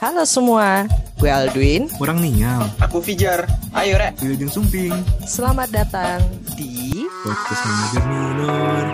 Halo 0.00 0.24
semua, 0.24 0.88
gue 1.20 1.28
Aldwin. 1.28 1.84
Kurang 2.00 2.24
niam. 2.24 2.64
Aku 2.80 3.04
Fijar. 3.04 3.44
Ayo, 3.76 4.00
Rek. 4.00 4.16
Wilujeng 4.24 4.48
Sumping. 4.48 4.96
Selamat 5.28 5.68
datang 5.68 6.24
di 6.56 7.04
Podcast 7.20 7.60
Manajer 7.68 8.04
Minor. 8.08 8.84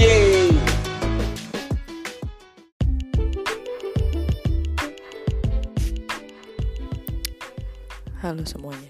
Yeay. 0.00 0.48
Halo 8.24 8.48
semuanya. 8.48 8.88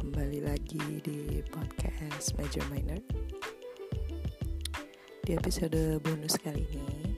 Kembali 0.00 0.48
lagi 0.48 0.80
di 1.04 1.44
podcast 1.52 2.32
Major 2.40 2.64
Minor. 2.72 3.04
Di 5.20 5.36
episode 5.36 6.00
bonus 6.00 6.40
kali 6.40 6.64
ini, 6.72 7.12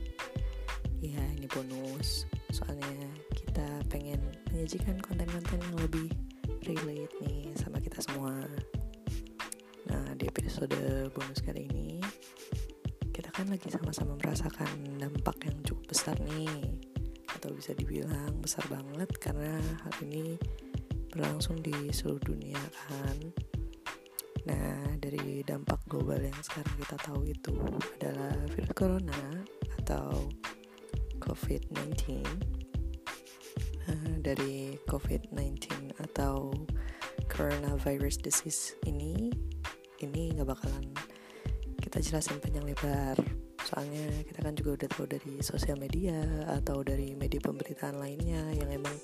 ya 1.00 1.22
ini 1.38 1.46
bonus. 1.46 2.26
Soalnya 2.50 3.06
kita 3.30 3.64
pengen 3.86 4.18
menyajikan 4.50 4.98
konten-konten 4.98 5.62
yang 5.62 5.76
lebih 5.78 6.10
relate 6.66 7.14
nih 7.22 7.54
sama 7.54 7.78
kita 7.78 8.02
semua. 8.02 8.42
Nah, 9.86 10.18
di 10.18 10.26
episode 10.26 10.74
bonus 11.14 11.40
kali 11.46 11.70
ini, 11.70 12.02
kita 13.14 13.30
kan 13.30 13.46
lagi 13.46 13.70
sama-sama 13.70 14.18
merasakan 14.18 14.98
dampak 14.98 15.38
yang 15.46 15.62
cukup 15.62 15.94
besar 15.94 16.18
nih 16.34 16.74
atau 17.38 17.54
bisa 17.54 17.70
dibilang 17.74 18.34
besar 18.42 18.66
banget 18.66 19.10
karena 19.22 19.62
hal 19.86 19.94
ini 20.02 20.34
berlangsung 21.14 21.60
di 21.62 21.74
seluruh 21.94 22.22
dunia 22.24 22.60
kan 22.88 23.16
nah 24.42 24.98
dari 24.98 25.46
dampak 25.46 25.78
global 25.86 26.18
yang 26.18 26.40
sekarang 26.42 26.74
kita 26.82 26.96
tahu 26.98 27.20
itu 27.26 27.54
adalah 28.00 28.34
virus 28.54 28.74
corona 28.74 29.22
atau 29.82 30.26
COVID-19 31.22 32.26
Nah, 33.82 34.14
dari 34.22 34.78
COVID-19 34.86 35.90
atau 35.98 36.54
coronavirus 37.26 38.22
disease 38.22 38.78
ini 38.86 39.34
ini 40.02 40.34
nggak 40.38 40.46
bakalan 40.46 40.86
kita 41.82 41.98
jelasin 41.98 42.38
panjang 42.38 42.64
lebar. 42.64 43.18
Soalnya 43.66 44.06
kita 44.24 44.40
kan 44.42 44.54
juga 44.54 44.70
udah 44.78 44.88
tahu 44.90 45.06
dari 45.10 45.34
sosial 45.42 45.76
media 45.76 46.14
atau 46.48 46.80
dari 46.86 47.12
media 47.18 47.42
pemberitaan 47.42 47.98
lainnya 47.98 48.48
yang 48.54 48.70
emang 48.70 48.94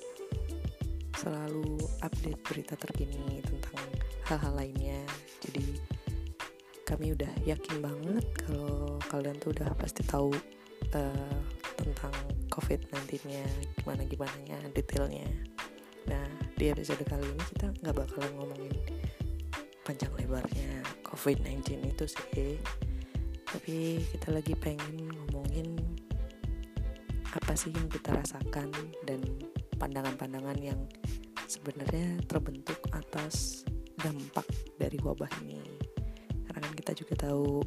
selalu 1.19 1.77
update 1.99 2.39
berita 2.47 2.79
terkini 2.79 3.43
tentang 3.43 3.83
hal-hal 4.25 4.53
lainnya 4.55 5.03
kami 6.89 7.13
udah 7.13 7.29
yakin 7.45 7.85
banget 7.85 8.25
kalau 8.49 8.97
kalian 9.13 9.37
tuh 9.37 9.53
udah 9.53 9.69
pasti 9.77 10.01
tahu 10.09 10.33
uh, 10.97 11.37
tentang 11.77 12.09
COVID-19 12.49 13.29
nya 13.29 13.45
gimana 13.77 14.01
gimana 14.09 14.33
nya 14.41 14.57
detailnya. 14.73 15.29
Nah 16.09 16.25
di 16.57 16.73
episode 16.73 17.05
kali 17.05 17.21
ini 17.21 17.43
kita 17.53 17.69
nggak 17.85 17.93
bakalan 17.93 18.31
ngomongin 18.41 18.73
panjang 19.85 20.09
lebarnya 20.17 20.81
COVID-19 21.05 21.93
itu 21.93 22.05
sih. 22.09 22.57
Tapi 23.45 24.01
kita 24.09 24.33
lagi 24.33 24.57
pengen 24.57 25.13
ngomongin 25.13 25.77
apa 27.29 27.53
sih 27.53 27.69
yang 27.69 27.85
kita 27.85 28.17
rasakan 28.17 28.73
dan 29.05 29.21
pandangan-pandangan 29.77 30.57
yang 30.57 30.81
sebenarnya 31.45 32.17
terbentuk 32.25 32.81
atas 32.97 33.61
dampak 34.01 34.49
dari 34.81 34.97
wabah 35.05 35.29
ini 35.45 35.68
kita 36.79 36.95
juga 36.95 37.27
tahu 37.27 37.59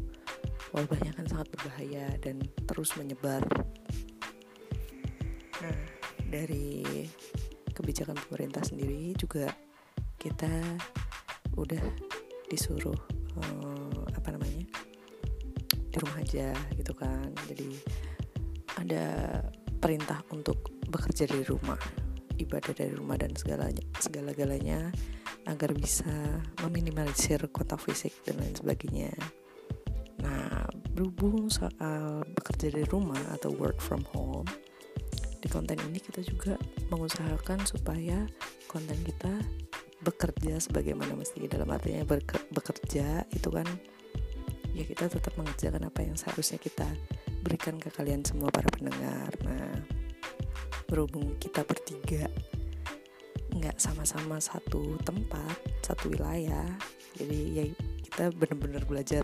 wabahnya 0.73 1.13
kan 1.13 1.29
sangat 1.29 1.53
berbahaya 1.53 2.17
dan 2.25 2.41
terus 2.65 2.97
menyebar. 2.97 3.45
Nah 5.61 5.79
dari 6.33 6.81
kebijakan 7.77 8.17
pemerintah 8.25 8.65
sendiri 8.65 9.13
juga 9.21 9.53
kita 10.17 10.49
udah 11.61 11.85
disuruh 12.49 12.97
uh, 13.37 14.03
apa 14.17 14.33
namanya 14.33 14.65
di 15.69 15.97
rumah 16.01 16.17
aja 16.25 16.57
gitu 16.73 16.97
kan. 16.97 17.29
Jadi 17.53 17.77
ada 18.81 19.05
perintah 19.77 20.25
untuk 20.33 20.73
bekerja 20.89 21.29
dari 21.29 21.45
rumah 21.45 21.77
ibadah 22.41 22.73
dari 22.73 22.97
rumah 22.97 23.21
dan 23.21 23.37
segalanya 23.37 23.85
segala 24.01 24.33
galanya 24.33 24.89
agar 25.47 25.75
bisa 25.75 26.13
meminimalisir 26.63 27.43
kontak 27.51 27.83
fisik 27.83 28.15
dan 28.23 28.39
lain 28.39 28.55
sebagainya. 28.55 29.13
Nah 30.23 30.67
berhubung 30.95 31.51
soal 31.51 32.23
bekerja 32.37 32.71
dari 32.71 32.87
rumah 32.87 33.21
atau 33.35 33.51
work 33.57 33.83
from 33.83 34.07
home 34.15 34.47
di 35.43 35.51
konten 35.51 35.75
ini 35.91 35.99
kita 35.99 36.23
juga 36.23 36.55
mengusahakan 36.87 37.67
supaya 37.67 38.31
konten 38.71 38.95
kita 39.03 39.43
bekerja 40.07 40.63
sebagaimana 40.63 41.19
mesti 41.19 41.51
dalam 41.51 41.67
artinya 41.67 42.07
bekerja 42.55 43.27
itu 43.35 43.49
kan 43.51 43.67
ya 44.73 44.87
kita 44.87 45.11
tetap 45.11 45.35
mengerjakan 45.35 45.91
apa 45.91 46.01
yang 46.07 46.15
seharusnya 46.15 46.63
kita 46.63 46.87
berikan 47.43 47.77
ke 47.83 47.91
kalian 47.91 48.23
semua 48.23 48.55
para 48.55 48.71
pendengar. 48.71 49.35
Nah 49.43 49.83
berhubung 50.87 51.35
kita 51.43 51.67
bertiga 51.67 52.31
nggak 53.63 53.79
sama-sama 53.79 54.43
satu 54.43 54.99
tempat 55.07 55.55
satu 55.87 56.11
wilayah. 56.11 56.67
Jadi 57.15 57.41
ya 57.55 57.65
kita 58.03 58.35
benar-benar 58.35 58.83
belajar 58.91 59.23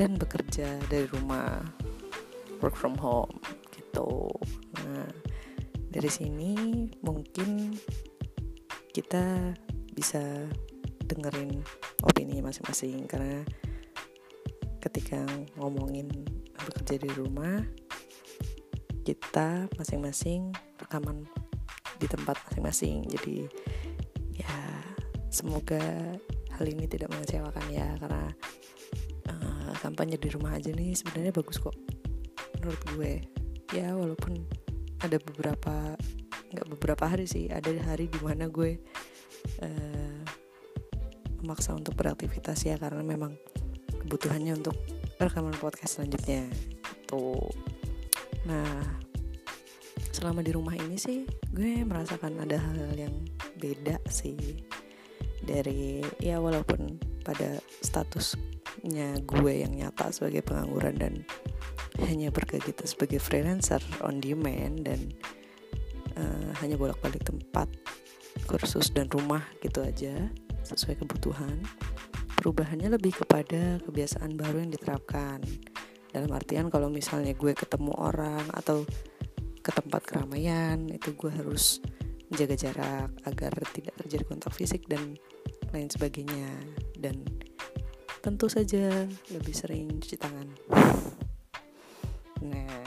dan 0.00 0.16
bekerja 0.16 0.80
dari 0.88 1.04
rumah 1.12 1.60
work 2.64 2.72
from 2.72 2.96
home 2.96 3.36
gitu. 3.76 4.32
Nah 4.80 5.04
dari 5.92 6.08
sini 6.08 6.56
mungkin 7.04 7.76
kita 8.88 9.52
bisa 9.92 10.48
dengerin 11.04 11.60
opini 12.08 12.40
masing-masing. 12.40 13.04
Karena 13.04 13.44
ketika 14.80 15.20
ngomongin 15.60 16.08
bekerja 16.56 17.04
di 17.04 17.10
rumah 17.12 17.60
kita 19.04 19.68
masing-masing 19.76 20.52
rekaman 20.80 21.28
di 21.98 22.06
tempat 22.06 22.38
masing-masing. 22.48 23.06
Jadi 23.10 23.44
ya 24.38 24.56
semoga 25.28 25.82
hal 26.56 26.64
ini 26.66 26.86
tidak 26.90 27.12
mengecewakan 27.12 27.66
ya 27.70 27.86
karena 28.00 28.26
uh, 29.30 29.70
kampanye 29.78 30.16
di 30.18 30.28
rumah 30.32 30.56
aja 30.56 30.72
nih 30.72 30.94
sebenarnya 30.94 31.34
bagus 31.34 31.58
kok 31.60 31.76
menurut 32.58 32.82
gue. 32.94 33.12
Ya 33.76 33.92
walaupun 33.92 34.48
ada 35.04 35.20
beberapa 35.20 35.94
nggak 36.48 36.68
beberapa 36.78 37.04
hari 37.04 37.28
sih 37.28 37.52
ada 37.52 37.68
hari 37.84 38.08
di 38.08 38.18
mana 38.24 38.48
gue 38.48 38.80
uh, 39.60 40.20
memaksa 41.44 41.76
untuk 41.76 41.94
beraktivitas 41.94 42.64
ya 42.64 42.80
karena 42.80 43.04
memang 43.04 43.36
kebutuhannya 44.02 44.56
untuk 44.58 44.74
rekaman 45.20 45.54
podcast 45.60 46.00
selanjutnya. 46.00 46.48
Tuh 47.06 47.42
nah 48.46 49.07
selama 50.18 50.42
di 50.42 50.50
rumah 50.50 50.74
ini 50.74 50.98
sih 50.98 51.22
gue 51.54 51.86
merasakan 51.86 52.42
ada 52.42 52.58
hal 52.58 52.90
yang 52.98 53.14
beda 53.62 54.02
sih. 54.10 54.58
Dari 55.38 56.02
ya 56.18 56.42
walaupun 56.42 56.98
pada 57.22 57.62
statusnya 57.78 59.22
gue 59.22 59.52
yang 59.62 59.78
nyata 59.78 60.10
sebagai 60.10 60.42
pengangguran 60.42 60.98
dan 60.98 61.14
hanya 62.10 62.34
berkegiatan 62.34 62.82
sebagai 62.82 63.22
freelancer 63.22 63.78
on 64.02 64.18
demand 64.18 64.82
dan 64.82 65.00
uh, 66.18 66.50
hanya 66.58 66.74
bolak-balik 66.74 67.22
tempat 67.22 67.70
kursus 68.50 68.90
dan 68.90 69.06
rumah 69.06 69.46
gitu 69.62 69.86
aja 69.86 70.14
sesuai 70.66 70.98
kebutuhan 70.98 71.62
perubahannya 72.38 72.94
lebih 72.94 73.18
kepada 73.18 73.82
kebiasaan 73.82 74.34
baru 74.38 74.62
yang 74.66 74.70
diterapkan. 74.74 75.42
Dalam 76.08 76.30
artian 76.30 76.70
kalau 76.70 76.88
misalnya 76.88 77.34
gue 77.34 77.52
ketemu 77.52 77.92
orang 77.98 78.46
atau 78.54 78.86
ke 79.68 79.70
tempat 79.76 80.00
keramaian 80.08 80.88
itu 80.88 81.12
gue 81.12 81.28
harus 81.28 81.84
menjaga 82.32 82.56
jarak 82.56 83.12
agar 83.28 83.52
tidak 83.76 83.92
terjadi 84.00 84.24
kontak 84.24 84.56
fisik 84.56 84.88
dan 84.88 85.20
lain 85.76 85.92
sebagainya. 85.92 86.48
Dan 86.96 87.20
tentu 88.24 88.48
saja 88.48 89.04
lebih 89.28 89.52
sering 89.52 90.00
cuci 90.00 90.16
tangan. 90.16 90.48
Nah 92.48 92.80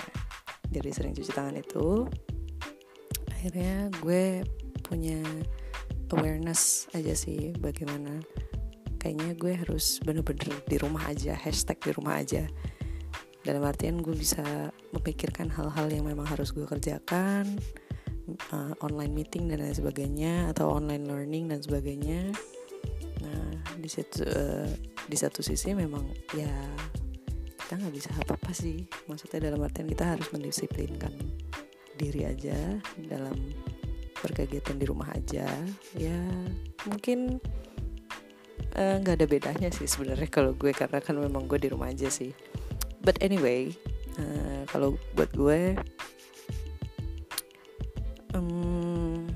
dari 0.74 0.90
sering 0.90 1.14
cuci 1.14 1.30
tangan 1.30 1.62
itu 1.62 2.10
akhirnya 3.30 3.94
gue 4.02 4.42
punya 4.82 5.22
awareness 6.10 6.90
aja 6.98 7.14
sih 7.14 7.54
bagaimana 7.62 8.20
kayaknya 8.98 9.38
gue 9.38 9.54
harus 9.54 10.02
bener-bener 10.02 10.50
di 10.66 10.82
rumah 10.82 11.14
aja 11.14 11.38
hashtag 11.38 11.78
di 11.78 11.92
rumah 11.94 12.18
aja. 12.18 12.50
Dalam 13.46 13.62
artian 13.66 14.02
gue 14.02 14.18
bisa 14.18 14.74
memikirkan 14.92 15.48
hal-hal 15.48 15.88
yang 15.88 16.04
memang 16.08 16.28
harus 16.28 16.52
gue 16.52 16.68
kerjakan 16.68 17.48
uh, 18.52 18.74
online 18.84 19.12
meeting 19.12 19.48
dan 19.50 19.64
lain 19.64 19.76
sebagainya 19.76 20.52
atau 20.52 20.72
online 20.72 21.08
learning 21.08 21.52
dan 21.52 21.60
sebagainya. 21.64 22.32
Nah 23.24 23.50
di 23.78 23.90
situ 23.90 24.24
uh, 24.24 24.68
di 25.08 25.18
satu 25.18 25.42
sisi 25.44 25.74
memang 25.74 26.06
ya 26.36 26.52
kita 27.58 27.80
nggak 27.80 27.96
bisa 27.96 28.12
apa-apa 28.20 28.52
sih. 28.52 28.84
Maksudnya 29.08 29.52
dalam 29.52 29.64
artian 29.64 29.88
kita 29.88 30.16
harus 30.16 30.28
mendisiplinkan 30.36 31.16
diri 31.96 32.28
aja 32.28 32.58
dalam 33.08 33.36
berkegiatan 34.20 34.78
di 34.78 34.86
rumah 34.86 35.10
aja. 35.16 35.48
Ya 35.96 36.20
mungkin 36.84 37.40
eh, 38.76 38.96
nggak 39.00 39.16
uh, 39.16 39.18
ada 39.18 39.28
bedanya 39.28 39.70
sih 39.72 39.88
sebenarnya 39.88 40.28
kalau 40.28 40.52
gue 40.54 40.76
karena 40.76 41.00
kan 41.00 41.16
memang 41.16 41.48
gue 41.48 41.58
di 41.58 41.72
rumah 41.72 41.90
aja 41.90 42.12
sih. 42.12 42.36
But 43.02 43.18
anyway 43.24 43.74
uh, 44.20 44.62
kalau 44.68 44.98
buat 45.16 45.32
gue 45.32 45.78
um, 48.36 49.28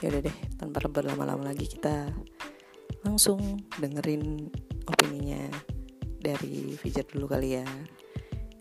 ya 0.00 0.10
udah 0.10 0.22
deh 0.24 0.36
tanpa 0.58 0.84
berlama-lama 0.88 1.50
lagi 1.52 1.66
kita 1.68 2.10
langsung 3.04 3.60
dengerin 3.78 4.48
opininya 4.88 5.44
dari 6.24 6.72
Fijar 6.80 7.04
dulu 7.04 7.28
kali 7.28 7.60
ya. 7.60 7.66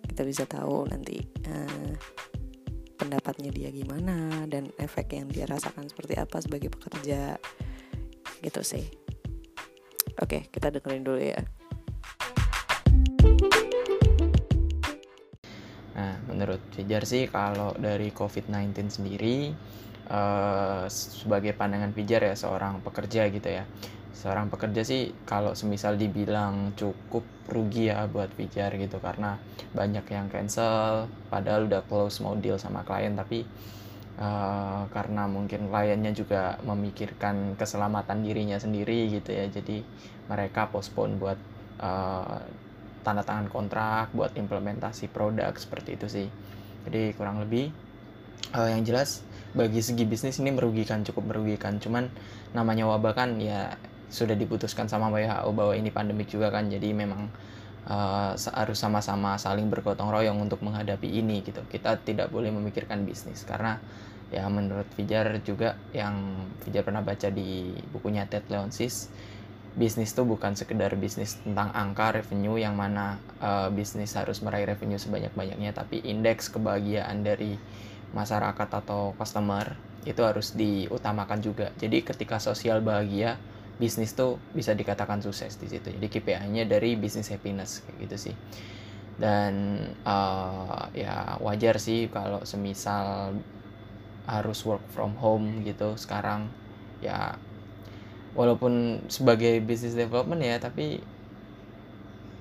Kita 0.03 0.27
bisa 0.27 0.43
tahu 0.45 0.85
nanti 0.91 1.17
uh, 1.47 1.91
pendapatnya 2.99 3.49
dia 3.49 3.73
gimana 3.73 4.45
dan 4.45 4.69
efek 4.77 5.15
yang 5.15 5.31
dia 5.31 5.49
rasakan 5.49 5.89
seperti 5.89 6.19
apa 6.19 6.37
sebagai 6.43 6.69
pekerja 6.69 7.39
gitu 8.43 8.61
sih. 8.61 8.85
Oke 10.21 10.51
kita 10.53 10.69
dengerin 10.69 11.03
dulu 11.07 11.19
ya 11.23 11.41
menurut 16.43 16.59
Fijar 16.75 17.07
sih 17.07 17.31
kalau 17.31 17.71
dari 17.79 18.11
COVID-19 18.11 18.75
sendiri 18.91 19.55
uh, 20.11 20.83
sebagai 20.91 21.55
pandangan 21.55 21.95
Fijar 21.95 22.27
ya 22.27 22.35
seorang 22.35 22.83
pekerja 22.83 23.31
gitu 23.31 23.47
ya. 23.47 23.63
Seorang 24.11 24.51
pekerja 24.51 24.83
sih 24.83 25.15
kalau 25.23 25.55
semisal 25.55 25.95
dibilang 25.95 26.75
cukup 26.75 27.23
rugi 27.47 27.87
ya 27.87 28.03
buat 28.11 28.27
Pijar 28.35 28.75
gitu 28.75 28.99
karena 28.99 29.39
banyak 29.71 30.03
yang 30.11 30.27
cancel 30.27 31.07
padahal 31.31 31.71
udah 31.71 31.79
close 31.87 32.19
mau 32.19 32.35
deal 32.35 32.59
sama 32.59 32.83
klien 32.83 33.15
tapi 33.15 33.47
uh, 34.19 34.83
karena 34.91 35.31
mungkin 35.31 35.71
kliennya 35.71 36.11
juga 36.11 36.59
memikirkan 36.67 37.55
keselamatan 37.55 38.19
dirinya 38.19 38.59
sendiri 38.59 39.15
gitu 39.15 39.31
ya. 39.31 39.47
Jadi 39.47 39.79
mereka 40.27 40.67
postpone 40.67 41.15
buat 41.15 41.39
uh, 41.79 42.43
tanda 43.03 43.21
tangan 43.21 43.51
kontrak 43.51 44.09
buat 44.15 44.33
implementasi 44.33 45.11
produk 45.11 45.51
seperti 45.53 45.99
itu 45.99 46.07
sih. 46.09 46.27
Jadi 46.87 47.13
kurang 47.15 47.43
lebih 47.43 47.69
uh, 48.55 48.67
yang 48.71 48.83
jelas 48.87 49.23
bagi 49.53 49.85
segi 49.85 50.07
bisnis 50.07 50.41
ini 50.41 50.55
merugikan 50.55 51.05
cukup 51.05 51.35
merugikan. 51.35 51.77
Cuman 51.77 52.09
namanya 52.55 52.89
wabah 52.89 53.13
kan 53.13 53.37
ya 53.37 53.75
sudah 54.09 54.33
diputuskan 54.33 54.89
sama 54.89 55.09
WHO 55.13 55.49
bahwa 55.53 55.73
ini 55.75 55.91
pandemik 55.91 56.31
juga 56.31 56.49
kan. 56.49 56.71
Jadi 56.71 56.89
memang 56.95 57.29
uh, 57.87 58.33
harus 58.33 58.77
sama-sama 58.79 59.35
saling 59.35 59.67
bergotong 59.67 60.09
royong 60.09 60.39
untuk 60.41 60.63
menghadapi 60.63 61.07
ini 61.07 61.43
gitu. 61.43 61.61
Kita 61.67 61.99
tidak 62.01 62.31
boleh 62.31 62.49
memikirkan 62.49 63.03
bisnis 63.03 63.43
karena 63.43 63.77
ya 64.33 64.49
menurut 64.49 64.89
Fijar 64.97 65.29
juga 65.45 65.77
yang 65.93 66.49
Fijar 66.65 66.81
pernah 66.81 67.05
baca 67.05 67.29
di 67.29 67.69
bukunya 67.93 68.25
Ted 68.25 68.49
Leonsis 68.49 69.13
bisnis 69.73 70.13
itu 70.13 70.21
bukan 70.21 70.53
sekedar 70.53 70.93
bisnis 70.93 71.41
tentang 71.41 71.73
angka 71.73 72.13
revenue 72.21 72.61
yang 72.61 72.77
mana 72.77 73.17
uh, 73.41 73.73
bisnis 73.73 74.13
harus 74.13 74.41
meraih 74.45 74.69
revenue 74.69 75.01
sebanyak-banyaknya 75.01 75.73
tapi 75.73 76.01
indeks 76.05 76.53
kebahagiaan 76.53 77.25
dari 77.25 77.57
masyarakat 78.13 78.69
atau 78.69 79.17
customer 79.17 79.73
itu 80.05 80.21
harus 80.21 80.53
diutamakan 80.53 81.41
juga 81.41 81.73
jadi 81.81 82.05
ketika 82.05 82.37
sosial 82.37 82.85
bahagia 82.85 83.41
bisnis 83.81 84.13
tuh 84.13 84.37
bisa 84.53 84.77
dikatakan 84.77 85.19
sukses 85.19 85.57
di 85.57 85.67
situ. 85.69 85.89
Jadi 85.89 86.07
KPI-nya 86.09 86.69
dari 86.69 86.93
bisnis 86.93 87.29
happiness 87.33 87.81
kayak 87.85 87.97
gitu 88.05 88.29
sih. 88.29 88.35
Dan 89.17 89.77
uh, 90.05 90.89
ya 90.93 91.37
wajar 91.41 91.77
sih 91.77 92.09
kalau 92.09 92.45
semisal 92.45 93.37
harus 94.23 94.59
work 94.63 94.81
from 94.93 95.19
home 95.19 95.67
gitu 95.67 95.99
sekarang 95.99 96.47
ya 97.03 97.35
walaupun 98.33 99.05
sebagai 99.09 99.61
business 99.61 99.93
development 99.93 100.41
ya 100.41 100.57
tapi 100.57 101.01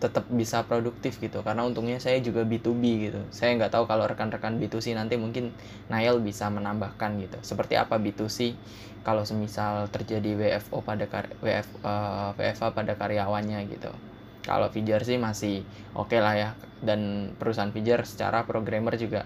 tetap 0.03 0.27
bisa 0.35 0.67
produktif 0.67 1.23
gitu. 1.23 1.47
Karena 1.47 1.62
untungnya 1.62 2.03
saya 2.03 2.19
juga 2.19 2.43
B2B 2.43 2.83
gitu. 3.06 3.21
Saya 3.31 3.55
nggak 3.55 3.71
tahu 3.71 3.87
kalau 3.87 4.03
rekan-rekan 4.11 4.59
B2C 4.59 4.99
nanti 4.99 5.15
mungkin 5.15 5.55
Nail 5.87 6.19
bisa 6.19 6.50
menambahkan 6.50 7.23
gitu. 7.23 7.39
Seperti 7.47 7.79
apa 7.79 8.03
B2C 8.03 8.59
kalau 9.06 9.23
semisal 9.23 9.87
terjadi 9.94 10.35
WFO 10.35 10.83
pada 10.83 11.06
WF, 11.39 11.69
uh, 11.87 12.35
eh, 12.35 12.50
WFA 12.50 12.75
pada 12.75 12.99
karyawannya 12.99 13.62
gitu. 13.71 13.94
Kalau 14.43 14.67
Fijar 14.75 15.06
sih 15.06 15.23
masih 15.23 15.62
oke 15.94 16.11
okay 16.11 16.19
lah 16.19 16.35
ya. 16.35 16.50
Dan 16.83 17.31
perusahaan 17.39 17.71
Fijar 17.71 18.03
secara 18.03 18.43
programmer 18.43 18.99
juga 18.99 19.23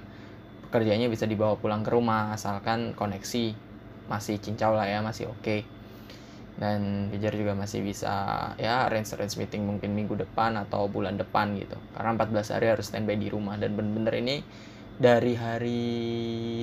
pekerjaannya 0.69 1.09
bisa 1.09 1.25
dibawa 1.25 1.57
pulang 1.57 1.81
ke 1.81 1.89
rumah 1.89 2.37
asalkan 2.37 2.93
koneksi 2.93 3.57
masih 4.13 4.37
cincau 4.45 4.77
lah 4.77 4.85
ya 4.85 5.01
masih 5.01 5.33
oke. 5.33 5.41
okay 5.41 5.76
dan 6.57 7.13
Pijar 7.13 7.37
juga 7.37 7.53
masih 7.53 7.85
bisa 7.85 8.13
ya 8.57 8.89
range 8.89 9.13
range 9.13 9.37
meeting 9.37 9.69
mungkin 9.69 9.93
minggu 9.93 10.17
depan 10.17 10.57
atau 10.57 10.89
bulan 10.89 11.21
depan 11.21 11.53
gitu. 11.61 11.77
Karena 11.93 12.17
14 12.17 12.57
hari 12.57 12.67
harus 12.73 12.89
standby 12.89 13.21
di 13.21 13.29
rumah. 13.29 13.61
Dan 13.61 13.77
bener-bener 13.77 14.15
ini 14.25 14.37
dari 14.97 15.37
hari 15.37 15.85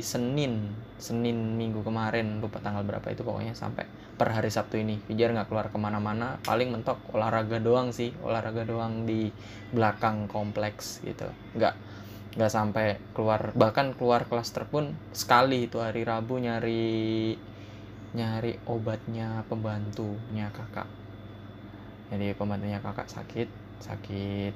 Senin 0.02 0.74
Senin 0.98 1.60
minggu 1.60 1.86
kemarin 1.86 2.42
lupa 2.42 2.64
tanggal 2.64 2.82
berapa 2.88 3.06
itu 3.12 3.22
pokoknya 3.22 3.54
sampai 3.54 3.86
per 4.18 4.34
hari 4.34 4.50
Sabtu 4.50 4.82
ini. 4.82 4.98
Pijar 4.98 5.30
nggak 5.30 5.52
keluar 5.54 5.70
ke 5.70 5.78
mana-mana 5.78 6.42
paling 6.42 6.74
mentok 6.74 6.98
olahraga 7.14 7.62
doang 7.62 7.94
sih. 7.94 8.10
Olahraga 8.26 8.66
doang 8.66 9.06
di 9.06 9.30
belakang 9.70 10.26
kompleks 10.26 11.06
gitu. 11.06 11.30
Nggak 11.54 11.76
nggak 12.34 12.50
sampai 12.50 12.98
keluar. 13.14 13.54
Bahkan 13.54 13.94
keluar 13.94 14.26
klaster 14.26 14.66
pun 14.66 14.98
sekali 15.14 15.70
itu 15.70 15.78
hari 15.78 16.02
Rabu 16.02 16.42
nyari 16.42 17.38
nyari 18.14 18.62
obatnya 18.70 19.42
pembantunya 19.50 20.48
kakak. 20.54 20.86
Jadi 22.14 22.38
pembantunya 22.38 22.78
kakak 22.78 23.10
sakit 23.10 23.50
sakit 23.82 24.54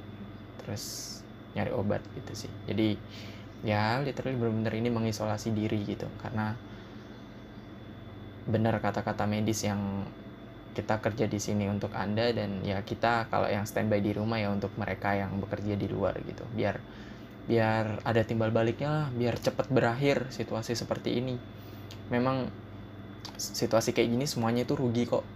terus 0.61 1.17
nyari 1.57 1.73
obat 1.73 2.05
gitu 2.13 2.47
sih. 2.47 2.51
Jadi 2.69 2.95
ya 3.65 3.99
literally 4.05 4.37
benar-benar 4.37 4.73
ini 4.77 4.89
mengisolasi 4.93 5.51
diri 5.51 5.81
gitu. 5.83 6.05
Karena 6.21 6.53
benar 8.47 8.79
kata-kata 8.79 9.27
medis 9.27 9.65
yang 9.65 10.07
kita 10.77 11.01
kerja 11.01 11.25
di 11.25 11.41
sini 11.41 11.65
untuk 11.65 11.89
anda 11.97 12.29
dan 12.29 12.61
ya 12.61 12.85
kita 12.85 13.25
kalau 13.33 13.49
yang 13.49 13.65
standby 13.65 13.97
di 13.97 14.13
rumah 14.13 14.37
ya 14.37 14.53
untuk 14.53 14.69
mereka 14.77 15.17
yang 15.17 15.41
bekerja 15.41 15.73
di 15.73 15.89
luar 15.89 16.13
gitu. 16.21 16.45
Biar 16.53 16.77
biar 17.49 18.05
ada 18.05 18.21
timbal 18.21 18.53
baliknya 18.53 18.89
lah 18.91 19.07
biar 19.09 19.41
cepat 19.41 19.73
berakhir 19.73 20.29
situasi 20.29 20.77
seperti 20.77 21.17
ini. 21.17 21.35
Memang 22.13 22.66
situasi 23.35 23.91
kayak 23.91 24.09
gini 24.15 24.25
semuanya 24.25 24.63
itu 24.63 24.73
rugi 24.79 25.03
kok. 25.03 25.27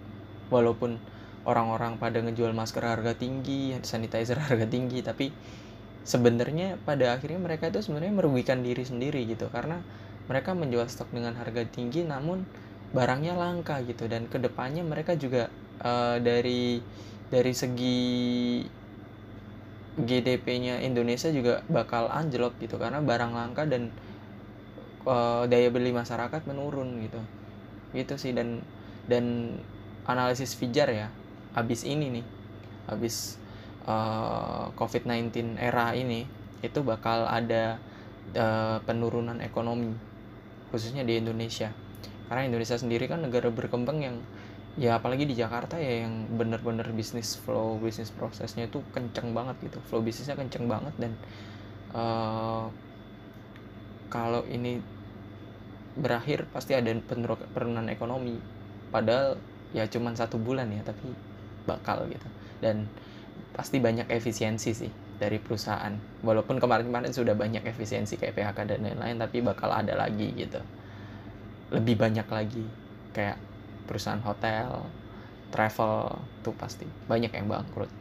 Walaupun 0.47 0.95
orang-orang 1.43 1.97
pada 1.97 2.21
ngejual 2.21 2.53
masker 2.53 2.85
harga 2.85 3.17
tinggi 3.17 3.75
sanitizer 3.81 4.37
harga 4.45 4.65
tinggi 4.69 5.01
tapi 5.01 5.33
sebenarnya 6.05 6.77
pada 6.81 7.17
akhirnya 7.17 7.41
mereka 7.41 7.69
itu 7.69 7.81
sebenarnya 7.81 8.13
merugikan 8.15 8.63
diri 8.63 8.83
sendiri 8.85 9.25
gitu. 9.27 9.51
Karena 9.51 9.81
mereka 10.29 10.55
menjual 10.55 10.87
stok 10.87 11.11
dengan 11.11 11.35
harga 11.35 11.65
tinggi 11.67 12.05
namun 12.07 12.47
barangnya 12.95 13.35
langka 13.35 13.81
gitu. 13.83 14.07
Dan 14.07 14.31
ke 14.31 14.39
depannya 14.39 14.85
mereka 14.85 15.17
juga 15.17 15.51
uh, 15.83 16.17
dari 16.21 16.79
dari 17.31 17.53
segi 17.55 17.99
GDP-nya 19.91 20.79
Indonesia 20.83 21.27
juga 21.29 21.61
bakal 21.67 22.07
anjlok 22.07 22.55
gitu. 22.63 22.79
Karena 22.79 23.03
barang 23.03 23.31
langka 23.35 23.63
dan 23.67 23.91
uh, 25.05 25.43
daya 25.49 25.69
beli 25.73 25.91
masyarakat 25.93 26.41
menurun 26.45 27.01
gitu 27.05 27.21
gitu 27.91 28.15
sih 28.15 28.31
dan 28.31 28.63
dan 29.05 29.57
analisis 30.07 30.55
Fijar 30.55 30.87
ya 30.91 31.07
abis 31.51 31.83
ini 31.83 32.21
nih 32.21 32.25
abis 32.87 33.41
uh, 33.85 33.91
eh, 33.91 34.65
COVID-19 34.77 35.57
era 35.57 35.93
ini 35.93 36.25
itu 36.61 36.79
bakal 36.85 37.25
ada 37.25 37.81
uh, 38.37 38.77
penurunan 38.85 39.41
ekonomi 39.41 39.97
khususnya 40.69 41.03
di 41.03 41.19
Indonesia. 41.19 41.73
Karena 42.31 42.47
Indonesia 42.47 42.79
sendiri 42.79 43.09
kan 43.11 43.19
negara 43.19 43.51
berkembang 43.51 43.99
yang 43.99 44.17
ya 44.79 44.95
apalagi 44.95 45.27
di 45.27 45.35
Jakarta 45.35 45.75
ya 45.75 46.07
yang 46.07 46.31
bener-bener 46.31 46.87
bisnis 46.95 47.35
flow 47.35 47.75
bisnis 47.75 48.07
prosesnya 48.07 48.71
itu 48.71 48.79
kenceng 48.95 49.35
banget 49.35 49.59
gitu. 49.67 49.83
Flow 49.91 49.99
bisnisnya 49.99 50.39
kenceng 50.39 50.69
banget 50.69 50.95
dan 50.95 51.11
uh, 51.91 52.71
kalau 54.07 54.47
ini 54.47 54.79
berakhir 55.95 56.47
pasti 56.51 56.75
ada 56.77 56.91
penurunan 57.03 57.87
ekonomi. 57.91 58.39
Padahal 58.91 59.39
ya 59.71 59.87
cuman 59.87 60.15
satu 60.15 60.39
bulan 60.39 60.71
ya 60.71 60.83
tapi 60.83 61.11
bakal 61.67 62.07
gitu. 62.07 62.27
Dan 62.63 62.87
pasti 63.51 63.83
banyak 63.83 64.07
efisiensi 64.07 64.71
sih 64.71 64.91
dari 65.19 65.37
perusahaan. 65.37 65.91
Walaupun 66.23 66.57
kemarin-kemarin 66.57 67.11
sudah 67.11 67.35
banyak 67.35 67.63
efisiensi 67.67 68.15
kayak 68.15 68.35
PHK 68.37 68.59
dan 68.75 68.79
lain-lain 68.83 69.17
tapi 69.19 69.43
bakal 69.43 69.71
ada 69.71 69.95
lagi 69.95 70.31
gitu. 70.35 70.59
Lebih 71.71 71.95
banyak 71.99 72.27
lagi 72.27 72.65
kayak 73.11 73.39
perusahaan 73.87 74.21
hotel 74.23 74.87
travel 75.51 76.15
tuh 76.43 76.55
pasti. 76.55 76.87
Banyak 76.87 77.31
yang 77.35 77.47
bangkrut. 77.51 77.91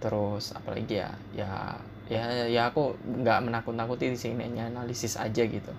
Terus 0.00 0.54
apalagi 0.56 1.02
ya 1.02 1.10
ya 1.36 1.76
ya 2.10 2.50
ya 2.50 2.62
aku 2.74 2.98
nggak 3.22 3.38
menakut-nakuti 3.46 4.10
di 4.10 4.18
sini 4.18 4.42
hanya 4.42 4.66
analisis 4.66 5.14
aja 5.14 5.46
gitu 5.46 5.70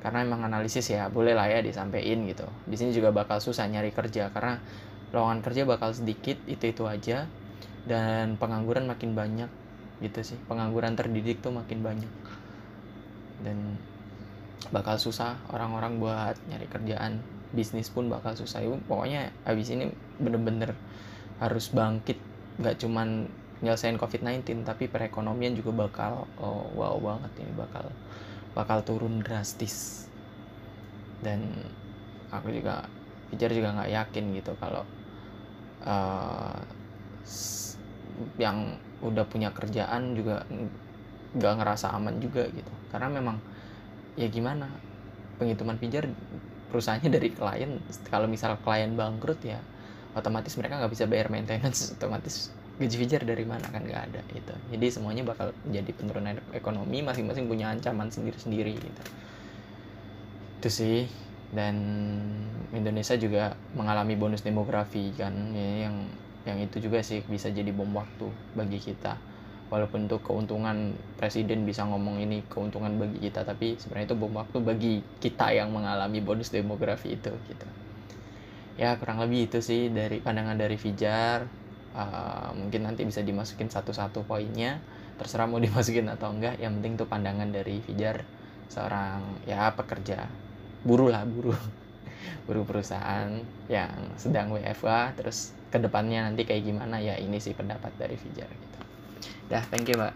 karena 0.00 0.24
emang 0.24 0.48
analisis 0.48 0.88
ya 0.88 1.12
boleh 1.12 1.36
lah 1.36 1.46
ya 1.46 1.60
disampaikan 1.60 2.24
gitu. 2.24 2.48
Di 2.64 2.76
sini 2.76 2.90
juga 2.96 3.12
bakal 3.12 3.38
susah 3.38 3.68
nyari 3.68 3.92
kerja 3.92 4.32
karena 4.32 4.56
lowongan 5.12 5.44
kerja 5.44 5.62
bakal 5.68 5.92
sedikit 5.92 6.40
itu 6.48 6.64
itu 6.72 6.84
aja. 6.88 7.28
Dan 7.80 8.36
pengangguran 8.36 8.88
makin 8.88 9.16
banyak 9.16 9.48
gitu 10.00 10.20
sih. 10.24 10.38
Pengangguran 10.48 10.96
terdidik 10.96 11.44
tuh 11.44 11.52
makin 11.52 11.84
banyak. 11.84 12.12
Dan 13.44 13.76
bakal 14.72 14.96
susah 15.00 15.36
orang-orang 15.52 16.00
buat 16.00 16.36
nyari 16.48 16.68
kerjaan. 16.68 17.20
Bisnis 17.52 17.92
pun 17.92 18.08
bakal 18.08 18.36
susah. 18.36 18.64
Ibu, 18.64 18.84
pokoknya 18.88 19.32
abis 19.44 19.72
ini 19.72 19.88
bener-bener 20.16 20.76
harus 21.40 21.72
bangkit. 21.72 22.16
Nggak 22.60 22.84
cuman 22.84 23.28
nyelesain 23.60 24.00
COVID-19 24.00 24.64
tapi 24.64 24.88
perekonomian 24.88 25.52
juga 25.52 25.84
bakal 25.84 26.24
oh, 26.40 26.64
wow 26.72 26.96
banget 26.96 27.44
ini 27.44 27.52
bakal 27.52 27.92
bakal 28.56 28.82
turun 28.82 29.22
drastis. 29.22 30.06
Dan 31.20 31.44
aku 32.32 32.50
juga 32.54 32.88
Pijar 33.30 33.54
juga 33.54 33.70
nggak 33.70 33.90
yakin 33.94 34.24
gitu 34.34 34.52
kalau 34.58 34.82
uh, 35.86 36.58
yang 38.42 38.74
udah 39.06 39.22
punya 39.30 39.54
kerjaan 39.54 40.18
juga 40.18 40.42
nggak 41.38 41.54
ngerasa 41.62 41.94
aman 41.94 42.18
juga 42.18 42.50
gitu. 42.50 42.72
Karena 42.90 43.06
memang 43.06 43.38
ya 44.18 44.26
gimana 44.26 44.66
penghitungan 45.38 45.78
pijar 45.78 46.10
perusahaannya 46.74 47.10
dari 47.10 47.30
klien 47.32 47.78
kalau 48.10 48.26
misal 48.26 48.58
klien 48.60 48.92
bangkrut 48.94 49.40
ya 49.46 49.62
otomatis 50.12 50.54
mereka 50.58 50.82
nggak 50.82 50.92
bisa 50.92 51.04
bayar 51.06 51.30
maintenance 51.30 51.94
otomatis 51.94 52.50
gaji 52.80 52.96
pijar 52.96 53.22
dari 53.28 53.44
mana 53.44 53.68
kan 53.68 53.84
nggak 53.84 54.02
ada 54.08 54.20
gitu. 54.32 54.54
Jadi 54.72 54.86
semuanya 54.88 55.22
bakal 55.28 55.52
jadi 55.68 55.92
penurunan 55.92 56.40
ekonomi 56.56 57.04
masing-masing 57.04 57.44
punya 57.44 57.68
ancaman 57.68 58.08
sendiri-sendiri 58.08 58.72
gitu. 58.80 59.02
Itu 60.58 60.68
sih. 60.72 61.04
Dan 61.50 61.76
Indonesia 62.70 63.18
juga 63.18 63.58
mengalami 63.74 64.14
bonus 64.14 64.46
demografi 64.46 65.10
kan 65.18 65.34
ya, 65.50 65.90
yang 65.90 66.06
yang 66.46 66.62
itu 66.62 66.78
juga 66.78 67.02
sih 67.02 67.26
bisa 67.26 67.50
jadi 67.50 67.74
bom 67.74 67.90
waktu 67.90 68.30
bagi 68.54 68.78
kita. 68.78 69.18
Walaupun 69.70 70.06
untuk 70.06 70.22
keuntungan 70.22 70.94
presiden 71.18 71.66
bisa 71.66 71.82
ngomong 71.86 72.22
ini 72.22 72.46
keuntungan 72.46 72.96
bagi 72.96 73.28
kita 73.28 73.42
tapi 73.42 73.76
sebenarnya 73.82 74.14
itu 74.14 74.16
bom 74.18 74.30
waktu 74.34 74.58
bagi 74.62 74.94
kita 75.18 75.50
yang 75.50 75.74
mengalami 75.74 76.22
bonus 76.22 76.54
demografi 76.54 77.18
itu 77.18 77.34
gitu. 77.50 77.66
Ya 78.78 78.94
kurang 78.96 79.18
lebih 79.20 79.50
itu 79.50 79.58
sih 79.58 79.90
dari 79.90 80.22
pandangan 80.22 80.54
dari 80.54 80.78
Fijar 80.78 81.59
uh, 81.94 82.50
mungkin 82.54 82.86
nanti 82.86 83.02
bisa 83.06 83.22
dimasukin 83.22 83.70
satu-satu 83.70 84.26
poinnya. 84.26 84.82
Terserah 85.16 85.46
mau 85.46 85.60
dimasukin 85.64 86.08
atau 86.10 86.32
enggak 86.32 86.58
yang 86.58 86.78
penting 86.80 87.00
tuh 87.00 87.08
pandangan 87.08 87.50
dari 87.50 87.82
Fijar 87.82 88.22
seorang 88.70 89.42
ya 89.50 89.74
pekerja 89.74 90.30
buruh 90.86 91.10
lah 91.10 91.26
buruh. 91.26 91.58
Buruh 92.44 92.68
perusahaan 92.68 93.32
yang 93.70 94.12
sedang 94.20 94.52
WFA 94.52 95.16
terus 95.16 95.56
ke 95.72 95.80
depannya 95.80 96.26
nanti 96.28 96.44
kayak 96.44 96.68
gimana 96.68 97.00
ya 97.00 97.16
ini 97.16 97.40
sih 97.40 97.56
pendapat 97.56 97.94
dari 97.96 98.18
Fijar 98.18 98.50
gitu. 98.50 98.80
Dah 99.48 99.64
thank 99.70 99.88
you 99.88 99.96
mbak 99.96 100.12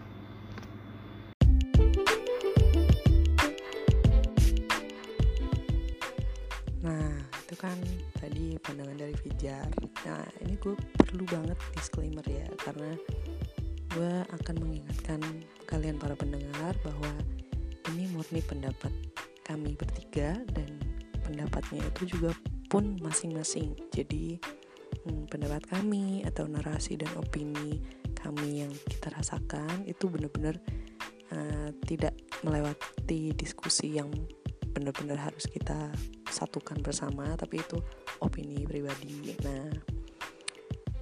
Nah, 6.85 7.17
itu 7.17 7.55
kan 7.57 7.77
pandangan 8.61 8.97
dari 8.97 9.15
Fijar. 9.17 9.69
Nah, 10.07 10.23
ini 10.43 10.55
gue 10.59 10.75
perlu 10.97 11.25
banget 11.27 11.57
disclaimer 11.75 12.25
ya, 12.27 12.47
karena 12.61 12.91
gue 13.95 14.11
akan 14.27 14.55
mengingatkan 14.59 15.19
kalian 15.65 15.95
para 15.95 16.13
pendengar 16.19 16.75
bahwa 16.83 17.11
ini 17.93 18.11
murni 18.11 18.43
pendapat 18.43 18.91
kami 19.45 19.77
bertiga 19.77 20.35
dan 20.51 20.81
pendapatnya 21.23 21.85
itu 21.85 22.17
juga 22.17 22.35
pun 22.67 22.97
masing-masing. 22.99 23.77
Jadi 23.93 24.35
hmm, 25.05 25.29
pendapat 25.29 25.63
kami 25.69 26.25
atau 26.25 26.49
narasi 26.49 26.97
dan 26.97 27.09
opini 27.15 27.79
kami 28.25 28.65
yang 28.65 28.73
kita 28.89 29.13
rasakan 29.13 29.85
itu 29.85 30.09
benar-benar 30.09 30.57
uh, 31.29 31.69
tidak 31.85 32.17
melewati 32.41 33.31
diskusi 33.37 34.01
yang 34.01 34.09
benar-benar 34.73 35.15
harus 35.15 35.47
kita 35.47 35.93
satukan 36.27 36.81
bersama 36.83 37.37
tapi 37.39 37.63
itu 37.63 37.79
opini 38.21 38.63
pribadi. 38.67 39.35
Nah 39.43 39.65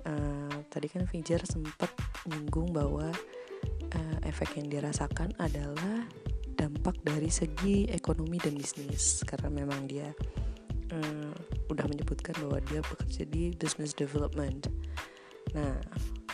uh, 0.08 0.58
tadi 0.70 0.88
kan 0.90 1.06
Fijar 1.06 1.44
sempat 1.46 1.92
nyinggung 2.30 2.72
bahwa 2.72 3.10
uh, 3.94 4.18
efek 4.26 4.58
yang 4.58 4.72
dirasakan 4.72 5.36
adalah 5.38 6.08
dampak 6.56 6.96
dari 7.04 7.30
segi 7.30 7.90
ekonomi 7.92 8.40
dan 8.40 8.56
bisnis. 8.56 9.22
Karena 9.28 9.52
memang 9.52 9.86
dia 9.86 10.10
uh, 10.94 11.34
udah 11.70 11.86
menyebutkan 11.90 12.34
bahwa 12.46 12.62
dia 12.70 12.80
bekerja 12.82 13.24
di 13.28 13.54
business 13.58 13.92
development. 13.94 14.70
Nah 15.54 15.78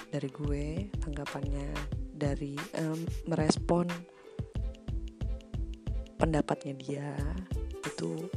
dari 0.09 0.29
gue 0.29 0.89
tanggapannya 1.05 1.69
dari 2.19 2.57
um, 2.81 2.99
merespon 3.29 3.85
pendapatnya 6.19 6.73
dia 6.75 7.09
itu 7.85 8.27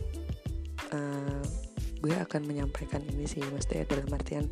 uh, 0.95 1.43
gue 2.03 2.15
akan 2.19 2.43
menyampaikan 2.51 2.99
ini 3.15 3.31
sih 3.31 3.39
maksudnya 3.55 3.87
dalam 3.87 4.11
artian 4.11 4.51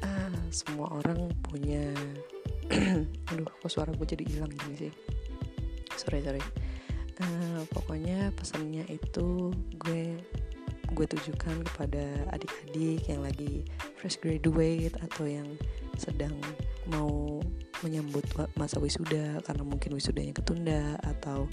uh, 0.00 0.40
semua 0.48 0.88
orang 0.96 1.28
punya 1.44 1.92
aduh 3.30 3.44
kok 3.44 3.68
suara 3.68 3.92
gue 3.92 4.08
jadi 4.08 4.24
hilang 4.24 4.48
gini 4.48 4.88
sih? 4.88 4.92
Sorry 6.00 6.24
sorry. 6.24 6.40
Uh, 7.20 7.62
pokoknya 7.70 8.32
pesannya 8.34 8.88
itu 8.88 9.52
gue 9.78 10.18
gue 10.94 11.06
tujukan 11.10 11.62
kepada 11.74 12.04
adik-adik 12.30 13.02
yang 13.10 13.20
lagi 13.20 13.66
fresh 13.98 14.16
graduate 14.22 14.94
atau 15.02 15.26
yang 15.26 15.48
sedang 15.98 16.34
mau 16.88 17.42
menyambut 17.82 18.24
masa 18.56 18.80
wisuda 18.80 19.42
karena 19.44 19.62
mungkin 19.66 19.92
wisudanya 19.92 20.32
ketunda 20.32 20.96
atau 21.04 21.50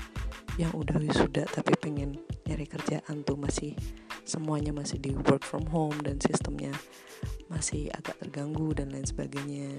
yang 0.61 0.73
udah 0.77 1.01
wisuda 1.01 1.49
tapi 1.49 1.73
pengen 1.81 2.21
nyari 2.45 2.69
kerjaan 2.69 3.25
tuh 3.25 3.33
masih 3.33 3.73
semuanya 4.21 4.69
masih 4.69 5.01
di 5.01 5.17
work 5.25 5.41
from 5.41 5.65
home 5.65 5.97
dan 6.05 6.21
sistemnya 6.21 6.69
masih 7.49 7.89
agak 7.97 8.21
terganggu 8.21 8.69
dan 8.77 8.93
lain 8.93 9.03
sebagainya. 9.03 9.73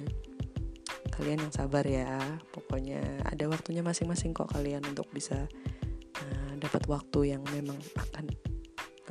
Kalian 1.15 1.47
yang 1.47 1.55
sabar 1.55 1.87
ya 1.87 2.19
pokoknya 2.51 2.99
ada 3.31 3.47
waktunya 3.47 3.85
masing-masing 3.85 4.35
kok 4.35 4.51
kalian 4.51 4.83
untuk 4.83 5.07
bisa 5.15 5.47
uh, 6.19 6.53
dapat 6.59 6.83
waktu 6.91 7.39
yang 7.39 7.43
memang 7.55 7.79
akan 7.95 8.27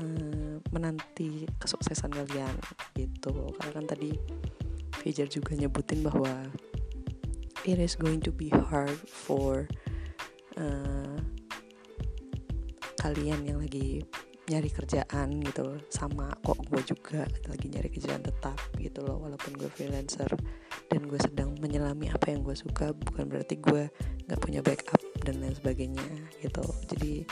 uh, 0.04 0.58
menanti 0.76 1.48
kesuksesan 1.56 2.12
kalian 2.12 2.52
gitu. 3.00 3.56
Karena 3.56 3.72
kan 3.72 3.86
tadi 3.88 4.12
Fajar 5.02 5.26
juga 5.26 5.58
nyebutin 5.58 6.06
bahwa 6.06 6.52
it 7.66 7.82
is 7.82 7.98
going 7.98 8.22
to 8.22 8.30
be 8.30 8.54
hard 8.54 8.94
for 9.10 9.66
uh, 10.62 11.21
kalian 13.02 13.42
yang 13.50 13.58
lagi 13.58 14.06
nyari 14.46 14.70
kerjaan 14.70 15.42
gitu 15.42 15.80
sama 15.90 16.30
kok 16.46 16.62
gue 16.70 16.82
juga 16.86 17.26
lagi 17.50 17.72
nyari 17.72 17.90
kerjaan 17.90 18.22
tetap 18.22 18.58
gitu 18.78 19.02
loh 19.02 19.18
walaupun 19.18 19.58
gue 19.58 19.70
freelancer 19.74 20.28
dan 20.92 21.02
gue 21.10 21.18
sedang 21.18 21.58
menyelami 21.58 22.14
apa 22.14 22.30
yang 22.30 22.46
gue 22.46 22.54
suka 22.54 22.94
bukan 22.94 23.26
berarti 23.26 23.58
gue 23.58 23.90
nggak 24.30 24.42
punya 24.44 24.62
backup 24.62 25.02
dan 25.26 25.42
lain 25.42 25.56
sebagainya 25.56 26.10
gitu. 26.42 26.66
Jadi 26.94 27.26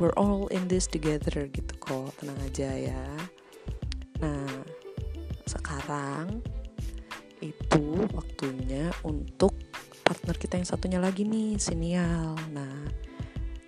we're 0.00 0.16
all 0.16 0.48
in 0.48 0.64
this 0.70 0.88
together 0.88 1.44
gitu 1.50 1.72
kok 1.76 2.14
tenang 2.22 2.40
aja 2.46 2.94
ya. 2.94 3.04
Nah 4.24 4.48
sekarang 5.44 6.40
itu 7.44 7.84
waktunya 8.16 8.88
untuk 9.04 9.52
partner 10.06 10.36
kita 10.38 10.62
yang 10.62 10.68
satunya 10.68 10.98
lagi 11.02 11.26
nih 11.26 11.58
Sinial 11.58 12.38
nah 12.54 12.86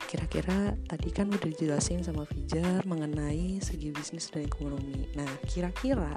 kira-kira 0.08 0.72
tadi 0.88 1.12
kan 1.12 1.28
udah 1.28 1.52
dijelasin 1.52 2.00
sama 2.00 2.24
Fijar 2.24 2.80
mengenai 2.88 3.60
segi 3.60 3.92
bisnis 3.92 4.32
dan 4.32 4.48
ekonomi 4.48 5.04
nah 5.12 5.28
kira-kira 5.44 6.16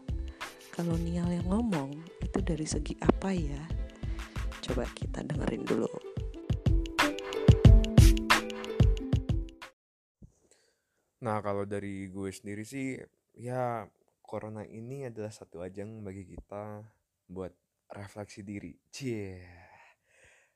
kalau 0.71 0.95
Nial 0.95 1.27
yang 1.27 1.43
ngomong 1.51 1.99
itu 2.23 2.39
dari 2.39 2.63
segi 2.63 2.95
apa 3.03 3.35
ya 3.35 3.59
coba 4.63 4.87
kita 4.95 5.27
dengerin 5.27 5.67
dulu 5.67 5.91
Nah, 11.21 11.37
kalau 11.45 11.69
dari 11.69 12.09
gue 12.09 12.33
sendiri 12.33 12.65
sih, 12.65 12.97
ya 13.37 13.85
corona 14.25 14.65
ini 14.65 15.05
adalah 15.05 15.29
satu 15.29 15.61
ajang 15.61 16.01
bagi 16.01 16.25
kita 16.25 16.81
buat 17.29 17.53
refleksi 17.93 18.41
diri. 18.41 18.73
Cie, 18.89 19.37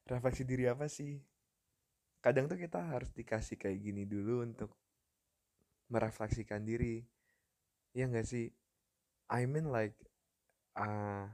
refleksi 0.09 0.41
diri 0.41 0.65
apa 0.65 0.89
sih? 0.89 1.21
Kadang 2.25 2.49
tuh 2.49 2.57
kita 2.57 2.81
harus 2.81 3.13
dikasih 3.13 3.61
kayak 3.61 3.85
gini 3.85 4.09
dulu 4.09 4.41
untuk 4.41 4.73
merefleksikan 5.93 6.65
diri. 6.65 7.05
Ya 7.93 8.09
nggak 8.09 8.25
sih? 8.25 8.49
I 9.29 9.45
mean 9.45 9.69
like, 9.69 9.93
uh, 10.73 11.29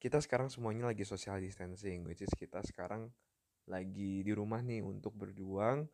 kita 0.00 0.20
sekarang 0.24 0.52
semuanya 0.52 0.88
lagi 0.88 1.04
social 1.04 1.40
distancing 1.40 2.04
which 2.04 2.20
is 2.20 2.32
kita 2.36 2.60
sekarang 2.64 3.08
lagi 3.66 4.22
di 4.22 4.32
rumah 4.36 4.62
nih 4.62 4.84
untuk 4.84 5.16
berjuang 5.16 5.88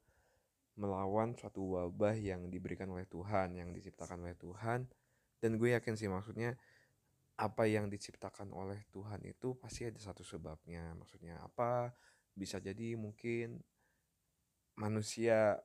melawan 0.76 1.32
suatu 1.32 1.78
wabah 1.78 2.16
yang 2.16 2.48
diberikan 2.52 2.90
oleh 2.90 3.08
Tuhan 3.08 3.56
yang 3.56 3.70
diciptakan 3.70 4.24
oleh 4.26 4.36
Tuhan 4.36 4.84
dan 5.40 5.50
gue 5.56 5.72
yakin 5.72 5.94
sih 5.96 6.12
maksudnya 6.12 6.56
apa 7.40 7.64
yang 7.64 7.88
diciptakan 7.88 8.52
oleh 8.52 8.84
Tuhan 8.92 9.24
itu 9.24 9.56
pasti 9.56 9.88
ada 9.88 9.96
satu 9.96 10.20
sebabnya 10.20 10.92
maksudnya 10.98 11.40
apa 11.40 11.92
bisa 12.36 12.60
jadi 12.60 12.96
mungkin 12.96 13.60
manusia 14.76 15.60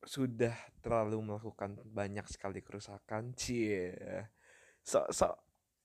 sudah 0.00 0.56
terlalu 0.80 1.20
melakukan 1.20 1.76
banyak 1.84 2.24
sekali 2.28 2.64
kerusakan 2.64 3.36
cie. 3.36 3.96
So 4.80 5.04
so 5.12 5.36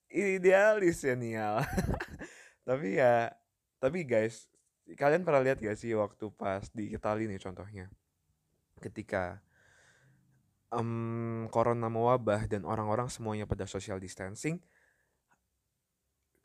idealis 0.07 1.03
ya 1.03 1.15
Nial. 1.19 1.63
Tapi 2.67 2.97
ya 2.97 3.29
tapi 3.77 4.07
guys 4.07 4.49
kalian 4.97 5.21
pernah 5.21 5.41
lihat 5.43 5.61
gak 5.61 5.77
sih 5.77 5.93
waktu 5.93 6.31
pas 6.33 6.65
di 6.73 6.95
Italia 6.95 7.27
nih 7.27 7.41
contohnya? 7.41 7.85
Ketika 8.79 9.43
um, 10.73 11.45
corona 11.51 11.91
mewabah 11.91 12.47
dan 12.49 12.65
orang-orang 12.65 13.11
semuanya 13.11 13.45
pada 13.45 13.69
social 13.69 14.01
distancing 14.01 14.59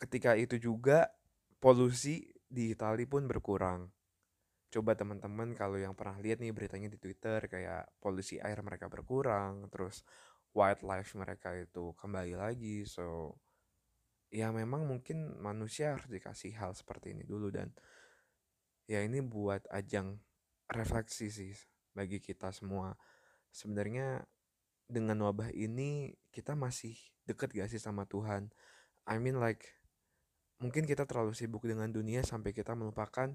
ketika 0.01 0.33
itu 0.33 0.57
juga 0.57 1.13
polusi 1.61 2.25
di 2.49 2.73
Italia 2.73 3.05
pun 3.05 3.29
berkurang 3.29 3.93
coba 4.71 4.95
teman-teman 4.95 5.53
kalau 5.59 5.77
yang 5.77 5.99
pernah 5.99 6.23
lihat 6.23 6.39
nih 6.39 6.55
beritanya 6.55 6.87
di 6.87 6.99
Twitter 6.99 7.43
kayak 7.51 7.91
polusi 7.99 8.39
air 8.39 8.63
mereka 8.63 8.87
berkurang 8.87 9.67
terus 9.67 10.07
wildlife 10.55 11.15
mereka 11.19 11.55
itu 11.59 11.95
kembali 11.99 12.39
lagi. 12.39 12.87
So 12.87 13.35
ya 14.31 14.55
memang 14.55 14.87
mungkin 14.87 15.35
manusia 15.43 15.99
harus 15.99 16.07
dikasih 16.07 16.55
hal 16.55 16.73
seperti 16.79 17.19
ini 17.19 17.27
dulu 17.27 17.51
dan 17.51 17.75
ya 18.87 19.03
ini 19.03 19.19
buat 19.19 19.67
ajang 19.75 20.23
refleksi 20.71 21.29
sih 21.35 21.55
bagi 21.95 22.23
kita 22.23 22.55
semua. 22.55 22.95
Sebenarnya 23.51 24.23
dengan 24.87 25.19
wabah 25.27 25.51
ini 25.51 26.15
kita 26.31 26.55
masih 26.55 26.95
deket 27.27 27.51
gak 27.55 27.71
sih 27.71 27.83
sama 27.83 28.07
Tuhan? 28.07 28.55
I 29.11 29.19
mean 29.19 29.43
like 29.43 29.67
mungkin 30.63 30.87
kita 30.87 31.07
terlalu 31.11 31.35
sibuk 31.35 31.67
dengan 31.67 31.91
dunia 31.91 32.23
sampai 32.23 32.55
kita 32.55 32.79
melupakan 32.79 33.35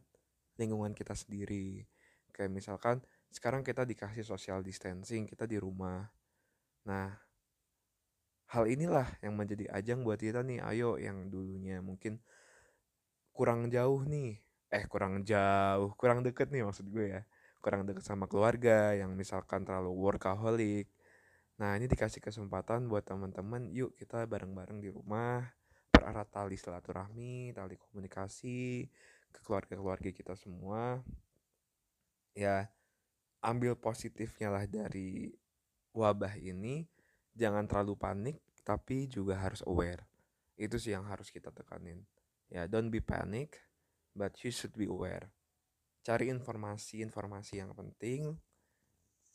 lingkungan 0.56 0.96
kita 0.96 1.16
sendiri. 1.16 1.84
Kayak 2.32 2.52
misalkan 2.52 2.98
sekarang 3.32 3.64
kita 3.64 3.84
dikasih 3.84 4.24
social 4.24 4.64
distancing 4.64 5.28
kita 5.28 5.48
di 5.48 5.60
rumah. 5.60 6.08
Nah 6.88 7.16
hal 8.52 8.64
inilah 8.70 9.08
yang 9.20 9.36
menjadi 9.36 9.72
ajang 9.76 10.04
buat 10.04 10.20
kita 10.20 10.44
nih. 10.44 10.64
Ayo 10.64 10.96
yang 11.00 11.28
dulunya 11.32 11.80
mungkin 11.84 12.20
kurang 13.36 13.68
jauh 13.72 14.04
nih. 14.08 14.40
Eh 14.72 14.84
kurang 14.88 15.24
jauh 15.28 15.92
kurang 16.00 16.24
deket 16.24 16.52
nih 16.52 16.64
maksud 16.64 16.88
gue 16.92 17.20
ya. 17.20 17.22
Kurang 17.60 17.88
deket 17.88 18.04
sama 18.06 18.28
keluarga 18.30 18.96
yang 18.96 19.16
misalkan 19.16 19.68
terlalu 19.68 19.92
workaholic. 19.96 20.88
Nah 21.56 21.80
ini 21.80 21.88
dikasih 21.88 22.20
kesempatan 22.20 22.92
buat 22.92 23.08
teman-teman 23.08 23.72
yuk 23.72 23.96
kita 23.96 24.28
bareng-bareng 24.28 24.84
di 24.84 24.92
rumah 24.92 25.40
pererat 25.96 26.28
tali 26.28 26.60
silaturahmi 26.60 27.56
tali 27.56 27.80
komunikasi 27.80 28.84
ke 29.36 29.44
keluarga-keluarga 29.44 30.16
kita 30.16 30.40
semua 30.40 31.04
ya 32.32 32.72
ambil 33.44 33.76
positifnya 33.76 34.48
lah 34.48 34.64
dari 34.64 35.28
wabah 35.92 36.40
ini. 36.40 36.88
Jangan 37.36 37.68
terlalu 37.68 38.00
panik 38.00 38.38
tapi 38.64 39.12
juga 39.12 39.36
harus 39.36 39.60
aware. 39.68 40.08
Itu 40.56 40.80
sih 40.80 40.96
yang 40.96 41.04
harus 41.12 41.28
kita 41.28 41.52
tekanin. 41.52 42.08
Ya 42.48 42.64
don't 42.64 42.88
be 42.88 43.04
panic 43.04 43.60
but 44.16 44.40
you 44.40 44.56
should 44.56 44.72
be 44.80 44.88
aware. 44.88 45.28
Cari 46.08 46.32
informasi-informasi 46.32 47.60
yang 47.60 47.76
penting 47.76 48.40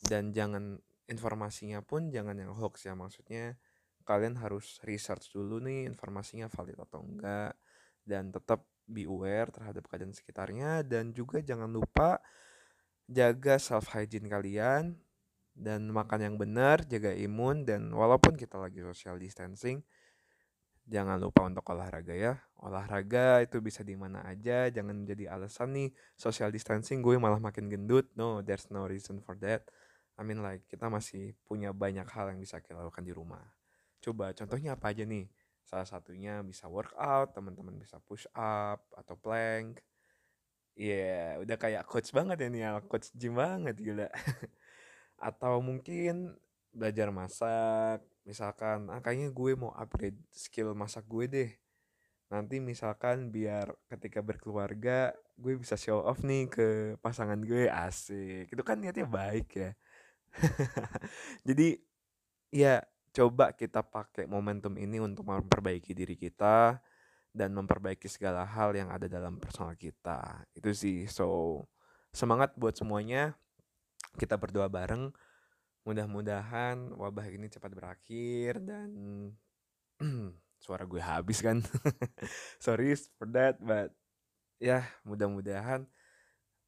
dan 0.09 0.33
jangan 0.33 0.81
informasinya 1.05 1.85
pun 1.85 2.09
jangan 2.09 2.33
yang 2.41 2.57
hoax 2.57 2.89
ya. 2.89 2.97
Maksudnya 2.97 3.53
kalian 4.01 4.33
harus 4.41 4.81
research 4.81 5.29
dulu 5.29 5.61
nih 5.61 5.85
informasinya 5.85 6.49
valid 6.49 6.77
atau 6.81 7.05
enggak 7.05 7.53
dan 8.01 8.33
tetap 8.33 8.65
be 8.91 9.07
aware 9.07 9.47
terhadap 9.49 9.87
keadaan 9.87 10.11
sekitarnya 10.11 10.83
dan 10.83 11.15
juga 11.15 11.39
jangan 11.39 11.71
lupa 11.71 12.19
jaga 13.07 13.57
self 13.57 13.91
hygiene 13.95 14.27
kalian 14.27 14.99
dan 15.51 15.91
makan 15.91 16.19
yang 16.23 16.35
benar, 16.39 16.83
jaga 16.87 17.11
imun 17.11 17.67
dan 17.67 17.91
walaupun 17.91 18.39
kita 18.39 18.55
lagi 18.55 18.79
social 18.83 19.19
distancing 19.19 19.83
jangan 20.91 21.15
lupa 21.21 21.47
untuk 21.47 21.63
olahraga 21.71 22.11
ya. 22.11 22.35
Olahraga 22.61 23.41
itu 23.41 23.63
bisa 23.63 23.81
di 23.81 23.95
mana 23.95 24.21
aja, 24.27 24.67
jangan 24.67 25.07
jadi 25.07 25.31
alasan 25.33 25.71
nih 25.71 25.89
social 26.19 26.51
distancing 26.51 26.99
gue 26.99 27.15
malah 27.15 27.39
makin 27.39 27.71
gendut. 27.71 28.11
No, 28.19 28.43
there's 28.43 28.67
no 28.69 28.85
reason 28.85 29.23
for 29.23 29.39
that. 29.39 29.67
I 30.19 30.27
mean 30.27 30.43
like 30.43 30.67
kita 30.67 30.91
masih 30.91 31.33
punya 31.47 31.73
banyak 31.73 32.05
hal 32.05 32.29
yang 32.35 32.39
bisa 32.43 32.61
kita 32.61 32.77
lakukan 32.77 33.07
di 33.07 33.13
rumah. 33.15 33.41
Coba 34.01 34.35
contohnya 34.35 34.75
apa 34.77 34.93
aja 34.93 35.07
nih? 35.07 35.25
Salah 35.65 35.87
satunya 35.87 36.41
bisa 36.43 36.65
workout, 36.67 37.33
teman-teman 37.35 37.77
bisa 37.79 37.97
push 38.03 38.25
up 38.35 38.81
atau 38.97 39.15
plank. 39.17 39.81
Iya, 40.79 40.95
yeah, 40.95 41.41
udah 41.43 41.57
kayak 41.59 41.83
coach 41.89 42.09
banget 42.15 42.37
ya 42.43 42.47
nih, 42.51 42.61
coach 42.87 43.11
gym 43.15 43.35
banget 43.37 43.75
gila. 43.79 44.07
atau 45.29 45.61
mungkin 45.61 46.35
belajar 46.73 47.11
masak, 47.13 47.99
misalkan, 48.25 48.87
ah 48.89 48.99
kayaknya 49.03 49.29
gue 49.35 49.51
mau 49.59 49.71
upgrade 49.75 50.17
skill 50.31 50.73
masak 50.73 51.05
gue 51.07 51.25
deh. 51.27 51.51
Nanti 52.31 52.63
misalkan 52.63 53.27
biar 53.35 53.75
ketika 53.91 54.23
berkeluarga 54.23 55.11
gue 55.35 55.53
bisa 55.59 55.75
show 55.75 55.99
off 55.99 56.23
nih 56.23 56.47
ke 56.47 56.67
pasangan 57.03 57.39
gue 57.43 57.67
asik. 57.67 58.47
Itu 58.53 58.63
kan 58.63 58.79
niatnya 58.79 59.03
baik 59.09 59.47
ya. 59.51 59.71
Jadi 61.47 61.75
ya 62.55 62.79
coba 63.11 63.51
kita 63.51 63.83
pakai 63.83 64.23
momentum 64.27 64.75
ini 64.79 65.03
untuk 65.03 65.27
memperbaiki 65.27 65.91
diri 65.91 66.15
kita 66.15 66.79
dan 67.31 67.55
memperbaiki 67.55 68.07
segala 68.11 68.43
hal 68.43 68.75
yang 68.75 68.91
ada 68.91 69.07
dalam 69.07 69.39
personal 69.39 69.75
kita. 69.75 70.43
Itu 70.51 70.71
sih. 70.75 71.07
So, 71.07 71.63
semangat 72.11 72.55
buat 72.59 72.75
semuanya. 72.75 73.35
Kita 74.19 74.35
berdoa 74.35 74.67
bareng. 74.67 75.11
Mudah-mudahan 75.87 76.93
wabah 76.93 77.27
ini 77.31 77.49
cepat 77.49 77.71
berakhir 77.73 78.61
dan 78.61 78.89
suara 80.63 80.83
gue 80.85 81.01
habis 81.01 81.41
kan. 81.41 81.63
Sorry 82.63 82.93
for 83.17 83.25
that, 83.33 83.57
but 83.59 83.89
ya 84.61 84.85
mudah-mudahan 85.07 85.89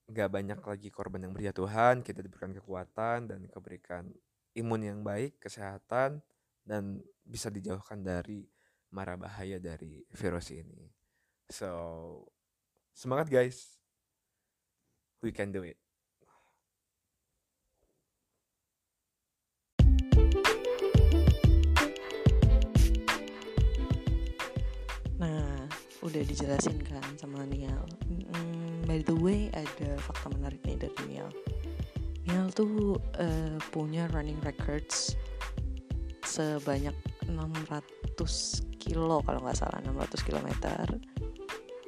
gak 0.09 0.29
banyak 0.33 0.59
lagi 0.59 0.89
korban 0.89 1.29
yang 1.29 1.33
berjatuhan, 1.35 2.01
kita 2.01 2.19
diberikan 2.25 2.51
kekuatan 2.57 3.29
dan 3.29 3.45
keberikan 3.47 4.09
imun 4.57 4.81
yang 4.81 4.99
baik, 5.05 5.39
kesehatan, 5.39 6.19
dan 6.63 6.99
bisa 7.23 7.51
dijauhkan 7.51 7.99
dari 8.03 8.47
mara 8.93 9.19
bahaya 9.19 9.59
dari 9.59 10.03
virus 10.15 10.51
ini. 10.51 10.87
So, 11.51 11.69
semangat 12.95 13.27
guys. 13.27 13.79
We 15.23 15.31
can 15.31 15.55
do 15.55 15.63
it. 15.63 15.79
Nah, 25.15 25.63
udah 26.03 26.23
dijelasin 26.27 26.83
kan 26.83 27.07
sama 27.15 27.47
Nial. 27.47 27.87
Hmm, 28.03 28.83
by 28.83 28.99
the 29.07 29.15
way, 29.15 29.47
ada 29.55 29.95
fakta 30.03 30.27
menarik 30.35 30.59
nih 30.67 30.75
dari 30.75 31.03
Nial. 31.07 31.31
Nial 32.27 32.51
tuh 32.51 32.99
uh, 33.15 33.55
punya 33.71 34.11
running 34.11 34.39
records 34.43 35.15
sebanyak 36.33 36.95
600 37.29 38.17
kilo 38.81 39.21
kalau 39.21 39.39
nggak 39.45 39.57
salah 39.57 39.77
600 39.85 40.25
km 40.25 40.49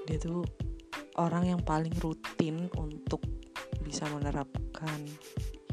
dia 0.06 0.18
tuh 0.22 0.46
orang 1.18 1.50
yang 1.58 1.62
paling 1.66 1.92
rutin 1.98 2.70
untuk 2.78 3.26
bisa 3.82 4.06
menerapkan 4.14 5.02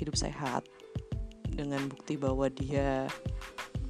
hidup 0.01 0.17
sehat 0.17 0.65
dengan 1.53 1.85
bukti 1.93 2.17
bahwa 2.17 2.49
dia 2.49 3.05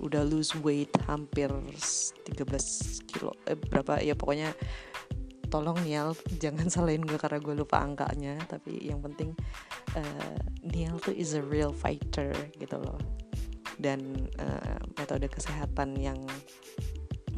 udah 0.02 0.26
lose 0.26 0.50
weight 0.66 0.90
hampir 1.06 1.46
13 1.46 3.06
kilo. 3.06 3.30
Eh, 3.46 3.54
berapa? 3.54 4.02
Ya 4.02 4.18
pokoknya 4.18 4.50
tolong 5.46 5.78
Nial 5.84 6.16
jangan 6.40 6.66
salahin 6.72 7.04
gue 7.04 7.20
karena 7.20 7.38
gue 7.38 7.54
lupa 7.54 7.84
angkanya 7.84 8.40
tapi 8.48 8.88
yang 8.88 9.04
penting 9.04 9.36
uh, 9.92 10.40
Nial 10.64 10.96
tuh 10.96 11.12
is 11.12 11.36
a 11.36 11.44
real 11.44 11.76
fighter 11.76 12.32
gitu 12.56 12.80
loh 12.80 12.96
dan 13.82 14.30
uh, 14.38 14.78
metode 14.94 15.26
kesehatan 15.26 15.98
yang 15.98 16.16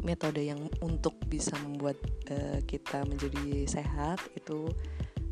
metode 0.05 0.45
yang 0.45 0.61
untuk 0.85 1.17
bisa 1.25 1.57
membuat 1.65 1.97
uh, 2.29 2.61
kita 2.69 3.01
menjadi 3.09 3.65
sehat 3.65 4.21
itu 4.37 4.69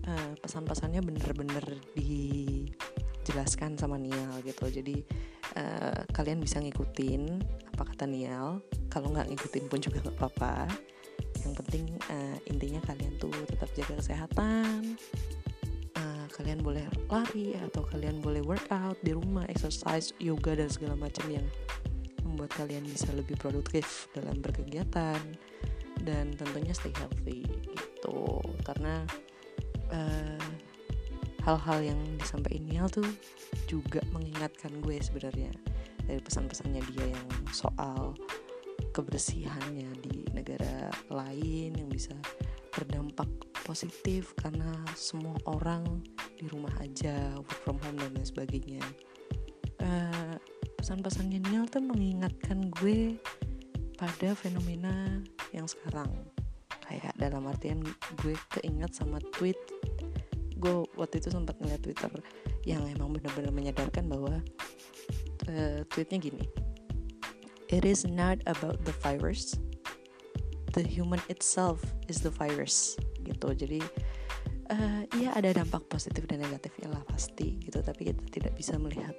uh, 0.09 0.33
pesan-pesannya 0.41 1.05
bener-bener 1.05 1.77
dijelaskan 1.93 3.77
sama 3.77 4.01
Nial 4.01 4.41
gitu. 4.41 4.65
Jadi 4.73 5.05
uh, 5.61 6.01
kalian 6.09 6.41
bisa 6.41 6.57
ngikutin 6.57 7.23
apa 7.77 7.83
kata 7.93 8.09
Nial. 8.09 8.65
Kalau 8.89 9.13
nggak 9.13 9.29
ngikutin 9.29 9.69
pun 9.69 9.77
juga 9.77 10.01
nggak 10.01 10.17
apa-apa. 10.17 10.65
Yang 11.45 11.53
penting 11.61 11.85
uh, 12.09 12.37
intinya 12.49 12.81
kalian 12.89 13.13
tuh 13.21 13.29
tetap 13.45 13.69
jaga 13.77 14.01
kesehatan 14.01 14.97
kalian 16.33 16.65
boleh 16.65 16.85
lari 17.13 17.53
atau 17.61 17.85
kalian 17.85 18.17
boleh 18.17 18.41
workout 18.41 18.97
di 19.05 19.13
rumah 19.13 19.45
exercise 19.45 20.17
yoga 20.17 20.57
dan 20.57 20.67
segala 20.67 20.97
macam 20.97 21.29
yang 21.29 21.45
membuat 22.25 22.49
kalian 22.57 22.81
bisa 22.89 23.13
lebih 23.13 23.37
produktif 23.37 24.09
dalam 24.17 24.41
berkegiatan 24.41 25.21
dan 26.01 26.33
tentunya 26.33 26.73
stay 26.73 26.89
healthy 26.97 27.45
gitu. 27.45 28.41
Karena 28.65 29.05
uh, 29.93 30.49
hal-hal 31.45 31.93
yang 31.93 31.99
disampaikan 32.17 32.65
Nial 32.65 32.87
tuh 32.89 33.05
juga 33.69 34.01
mengingatkan 34.09 34.73
gue 34.81 34.97
sebenarnya 34.97 35.53
dari 36.09 36.19
pesan-pesannya 36.19 36.81
dia 36.95 37.05
yang 37.13 37.29
soal 37.53 38.17
kebersihannya 38.91 39.89
di 40.01 40.25
negara 40.33 40.89
lain 41.13 41.77
yang 41.77 41.89
bisa 41.89 42.17
berdampak 42.73 43.29
positif 43.63 44.35
karena 44.35 44.69
semua 44.97 45.37
orang 45.47 46.03
di 46.37 46.45
rumah 46.49 46.73
aja 46.81 47.37
work 47.37 47.59
from 47.63 47.77
home 47.83 47.97
dan 47.99 48.11
lain 48.13 48.25
sebagainya. 48.25 48.83
Uh, 49.83 50.35
pesan-pesannya 50.79 51.39
Nial 51.47 51.67
tuh 51.67 51.83
mengingatkan 51.83 52.71
gue 52.79 53.17
pada 53.95 54.35
fenomena 54.35 55.23
yang 55.55 55.69
sekarang. 55.69 56.11
Kayak 56.83 57.15
dalam 57.15 57.47
artian 57.47 57.79
gue 58.19 58.35
keinget 58.59 58.91
sama 58.91 59.23
tweet. 59.39 59.57
Gue 60.59 60.83
waktu 60.99 61.23
itu 61.23 61.31
sempat 61.31 61.55
ngeliat 61.59 61.81
Twitter 61.83 62.11
yang 62.67 62.83
emang 62.87 63.15
benar-benar 63.15 63.51
menyadarkan 63.51 64.07
bahwa 64.07 64.39
uh, 65.47 65.79
tweetnya 65.91 66.19
gini. 66.19 66.43
It 67.71 67.87
is 67.87 68.05
not 68.05 68.43
about 68.45 68.83
the 68.85 68.93
virus. 69.01 69.57
The 70.73 70.83
human 70.83 71.21
itself 71.29 71.81
is 72.09 72.21
the 72.21 72.33
virus 72.33 72.97
gitu. 73.23 73.55
Jadi 73.55 73.79
uh, 74.69 75.01
ya 75.19 75.35
ada 75.35 75.51
dampak 75.51 75.87
positif 75.89 76.23
dan 76.29 76.43
negatifnya 76.43 76.91
lah 76.93 77.03
pasti 77.07 77.59
gitu. 77.63 77.81
Tapi 77.81 78.11
kita 78.13 78.21
tidak 78.29 78.53
bisa 78.55 78.77
melihat 78.79 79.15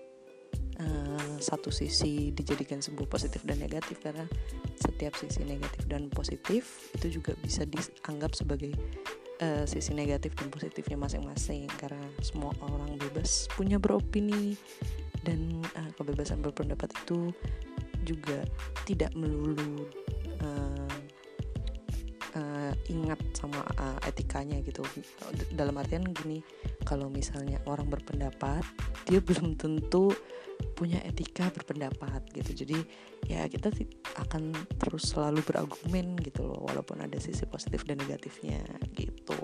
uh, 0.80 1.36
satu 1.40 1.68
sisi 1.68 2.32
dijadikan 2.32 2.80
sebuah 2.80 3.08
positif 3.08 3.42
dan 3.44 3.60
negatif. 3.60 4.00
Karena 4.00 4.24
setiap 4.80 5.16
sisi 5.18 5.44
negatif 5.44 5.84
dan 5.90 6.08
positif 6.12 6.92
itu 6.96 7.20
juga 7.20 7.36
bisa 7.40 7.66
dianggap 7.68 8.32
sebagai 8.36 8.72
uh, 9.42 9.64
sisi 9.68 9.92
negatif 9.92 10.36
dan 10.38 10.48
positifnya 10.48 10.96
masing-masing. 10.96 11.68
Karena 11.76 12.04
semua 12.24 12.52
orang 12.64 12.96
bebas 12.96 13.48
punya 13.52 13.76
beropini 13.76 14.56
dan 15.24 15.64
uh, 15.80 15.90
kebebasan 15.96 16.44
berpendapat 16.44 16.92
itu 17.04 17.32
juga 18.04 18.44
tidak 18.84 19.16
melulu 19.16 19.88
uh, 20.44 20.83
ingat 22.90 23.20
sama 23.36 23.64
uh, 23.80 23.98
etikanya 24.04 24.60
gitu. 24.60 24.84
Dalam 25.54 25.76
artian 25.80 26.04
gini 26.12 26.44
kalau 26.84 27.08
misalnya 27.08 27.60
orang 27.68 27.88
berpendapat 27.88 28.64
dia 29.08 29.20
belum 29.28 29.56
tentu 29.56 30.12
punya 30.74 31.00
etika 31.02 31.50
berpendapat 31.50 32.24
gitu. 32.34 32.64
Jadi 32.64 32.78
ya 33.28 33.46
kita 33.48 33.72
akan 34.26 34.54
terus 34.78 35.12
selalu 35.14 35.42
berargumen 35.42 36.18
gitu 36.22 36.46
loh 36.46 36.60
walaupun 36.66 37.02
ada 37.02 37.16
sisi 37.18 37.44
positif 37.48 37.82
dan 37.88 38.00
negatifnya 38.00 38.62
gitu. 38.94 39.38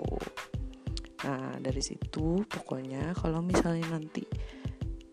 Nah 1.25 1.57
dari 1.61 1.81
situ 1.83 2.41
pokoknya 2.47 3.13
kalau 3.17 3.43
misalnya 3.45 3.97
nanti 3.97 4.25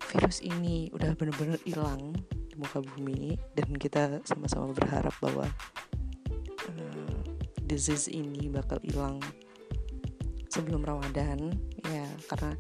virus 0.09 0.41
ini 0.41 0.89
udah 0.97 1.13
bener-bener 1.13 1.61
hilang 1.69 2.17
di 2.49 2.57
muka 2.57 2.81
bumi 2.81 3.37
dan 3.53 3.69
kita 3.77 4.25
sama-sama 4.25 4.73
berharap 4.73 5.13
bahwa 5.21 5.45
disease 7.69 8.09
ini 8.09 8.49
bakal 8.49 8.81
hilang 8.81 9.21
sebelum 10.49 10.83
Ramadan. 10.83 11.53
Ya 11.85 12.09
karena 12.27 12.57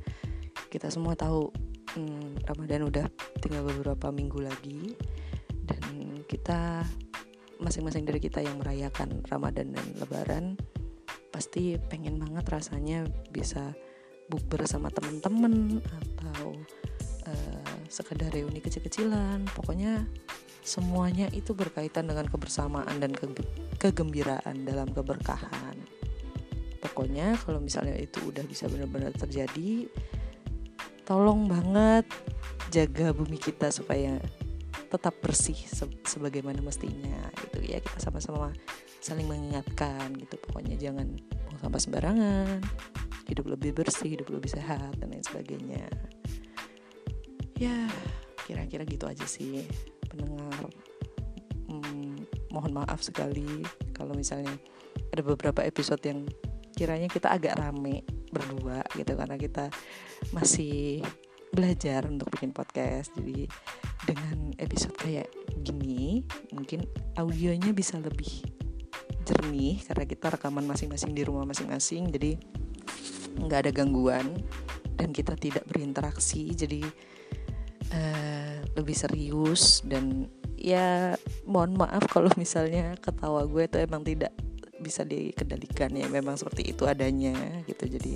kita 0.68 0.92
semua 0.92 1.16
tahu 1.16 1.48
hmm, 1.96 2.44
Ramadan 2.44 2.86
udah 2.86 3.06
tinggal 3.40 3.64
beberapa 3.64 4.12
minggu 4.12 4.44
lagi 4.44 4.92
dan 5.64 5.80
kita 6.28 6.84
masing-masing 7.58 8.06
dari 8.06 8.20
kita 8.22 8.44
yang 8.44 8.60
merayakan 8.60 9.24
Ramadan 9.26 9.74
dan 9.74 9.86
Lebaran 9.98 10.44
pasti 11.34 11.74
pengen 11.90 12.20
banget 12.20 12.46
rasanya 12.48 13.04
bisa 13.32 13.74
bukber 14.28 14.68
sama 14.68 14.92
temen-temen 14.92 15.80
atau 15.80 16.52
uh, 17.26 17.78
sekedar 17.88 18.30
reuni 18.32 18.60
kecil-kecilan. 18.60 19.48
Pokoknya 19.56 20.04
semuanya 20.62 21.30
itu 21.32 21.54
berkaitan 21.56 22.10
dengan 22.10 22.26
kebersamaan 22.28 23.00
dan 23.00 23.12
ke 23.14 23.24
kegembiraan 23.78 24.66
dalam 24.66 24.90
keberkahan. 24.90 25.76
Pokoknya 26.78 27.34
kalau 27.42 27.58
misalnya 27.58 27.98
itu 27.98 28.22
udah 28.22 28.44
bisa 28.46 28.70
benar-benar 28.70 29.10
terjadi 29.14 29.90
tolong 31.02 31.48
banget 31.48 32.04
jaga 32.70 33.16
bumi 33.16 33.40
kita 33.40 33.72
supaya 33.72 34.20
tetap 34.88 35.16
bersih 35.20 35.56
se 35.56 35.84
sebagaimana 36.06 36.62
mestinya 36.62 37.28
gitu. 37.44 37.64
Ya 37.64 37.82
kita 37.82 37.98
sama-sama 37.98 38.54
saling 39.02 39.26
mengingatkan 39.26 40.14
gitu. 40.16 40.38
Pokoknya 40.48 40.78
jangan 40.78 41.18
buang 41.48 41.58
sampah 41.58 41.80
sembarangan. 41.82 42.60
Hidup 43.28 43.44
lebih 43.52 43.76
bersih 43.76 44.16
hidup 44.16 44.32
lebih 44.32 44.48
sehat 44.48 44.96
dan 45.02 45.12
lain 45.12 45.24
sebagainya. 45.24 45.84
Ya 47.58 47.90
kira-kira 48.46 48.88
gitu 48.88 49.04
aja 49.04 49.26
sih 49.28 49.66
pendengar 50.08 50.66
hmm, 51.68 52.26
mohon 52.50 52.72
maaf 52.72 53.00
sekali 53.04 53.62
kalau 53.92 54.16
misalnya 54.16 54.52
ada 55.12 55.22
beberapa 55.24 55.64
episode 55.64 56.02
yang 56.04 56.26
kiranya 56.76 57.10
kita 57.10 57.34
agak 57.34 57.58
rame 57.58 58.06
berdua 58.30 58.84
gitu 58.94 59.18
karena 59.18 59.34
kita 59.34 59.72
masih 60.30 61.02
belajar 61.52 62.04
untuk 62.06 62.28
bikin 62.30 62.52
podcast. 62.52 63.10
Jadi 63.16 63.48
dengan 64.04 64.52
episode 64.60 64.94
kayak 65.00 65.28
gini 65.64 66.22
mungkin 66.54 66.84
audionya 67.18 67.74
bisa 67.74 67.98
lebih 67.98 68.44
jernih 69.26 69.82
karena 69.84 70.04
kita 70.08 70.26
rekaman 70.32 70.64
masing-masing 70.64 71.12
di 71.12 71.20
rumah 71.20 71.44
masing-masing 71.44 72.08
jadi 72.08 72.40
nggak 73.36 73.68
ada 73.68 73.72
gangguan 73.74 74.40
dan 74.98 75.10
kita 75.14 75.34
tidak 75.38 75.64
berinteraksi. 75.66 76.50
Jadi 76.54 76.82
uh, 77.94 78.47
lebih 78.78 78.94
serius 78.94 79.82
dan 79.82 80.30
ya 80.54 81.18
mohon 81.46 81.74
maaf 81.74 82.06
kalau 82.06 82.30
misalnya 82.38 82.94
ketawa 83.02 83.42
gue 83.46 83.66
itu 83.66 83.78
emang 83.82 84.06
tidak 84.06 84.30
bisa 84.78 85.02
dikendalikan 85.02 85.90
ya 85.94 86.06
memang 86.06 86.38
seperti 86.38 86.70
itu 86.70 86.86
adanya 86.86 87.34
gitu. 87.66 87.90
Jadi 87.90 88.14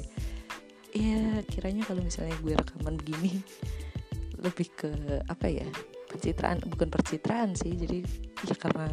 ya 0.95 1.43
kiranya 1.51 1.83
kalau 1.83 2.05
misalnya 2.05 2.37
gue 2.39 2.55
rekaman 2.55 2.95
begini 3.01 3.43
lebih 4.43 4.69
ke 4.75 4.93
apa 5.27 5.47
ya 5.47 5.67
pencitraan 6.11 6.61
bukan 6.67 6.93
percitraan 6.93 7.55
sih 7.57 7.73
jadi 7.73 8.05
ya 8.45 8.55
karena 8.59 8.91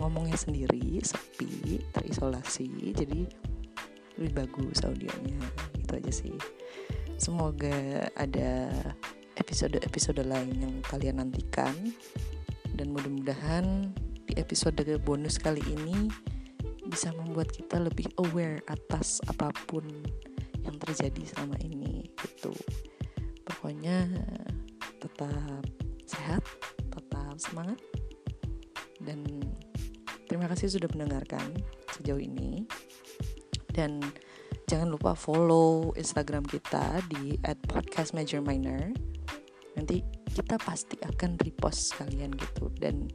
ngomongnya 0.00 0.34
sendiri 0.34 0.98
sepi 1.04 1.80
terisolasi 1.94 2.92
jadi 2.96 3.28
lebih 4.16 4.32
bagus 4.32 4.80
audionya 4.84 5.40
gitu 5.76 5.92
aja 5.96 6.12
sih. 6.12 6.36
Semoga 7.16 8.08
ada 8.12 8.68
episode-episode 9.36 10.24
lain 10.24 10.56
yang 10.60 10.74
kalian 10.84 11.20
nantikan. 11.20 11.72
Dan 12.76 12.92
mudah-mudahan 12.92 13.92
di 14.28 14.36
episode 14.36 14.82
bonus 15.00 15.40
kali 15.40 15.64
ini 15.64 16.12
bisa 16.86 17.10
membuat 17.14 17.50
kita 17.50 17.80
lebih 17.80 18.06
aware 18.20 18.62
atas 18.68 19.18
apa 19.26 19.50
pun 19.66 19.86
yang 20.66 20.76
terjadi 20.82 21.22
selama 21.24 21.56
ini 21.62 22.10
gitu. 22.20 22.52
Pokoknya 23.46 24.06
tetap 25.00 25.64
sehat 26.04 26.42
tetap 26.90 27.36
semangat. 27.38 27.78
Dan 29.00 29.22
terima 30.26 30.50
kasih 30.50 30.72
sudah 30.72 30.90
mendengarkan 30.92 31.54
sejauh 31.94 32.20
ini. 32.20 32.66
Dan 33.72 34.00
jangan 34.66 34.88
lupa 34.90 35.12
follow 35.12 35.92
Instagram 35.94 36.42
kita 36.48 37.04
di 37.12 37.36
@podcastmajorminor 37.44 39.15
nanti 39.76 40.02
kita 40.32 40.56
pasti 40.60 40.96
akan 41.00 41.36
repost 41.40 41.96
kalian 42.00 42.32
gitu. 42.34 42.72
Dan 42.76 43.08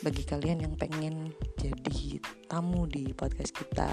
bagi 0.00 0.22
kalian 0.22 0.64
yang 0.64 0.74
pengen 0.78 1.34
jadi 1.58 2.18
tamu 2.46 2.86
di 2.86 3.10
podcast 3.14 3.52
kita 3.54 3.90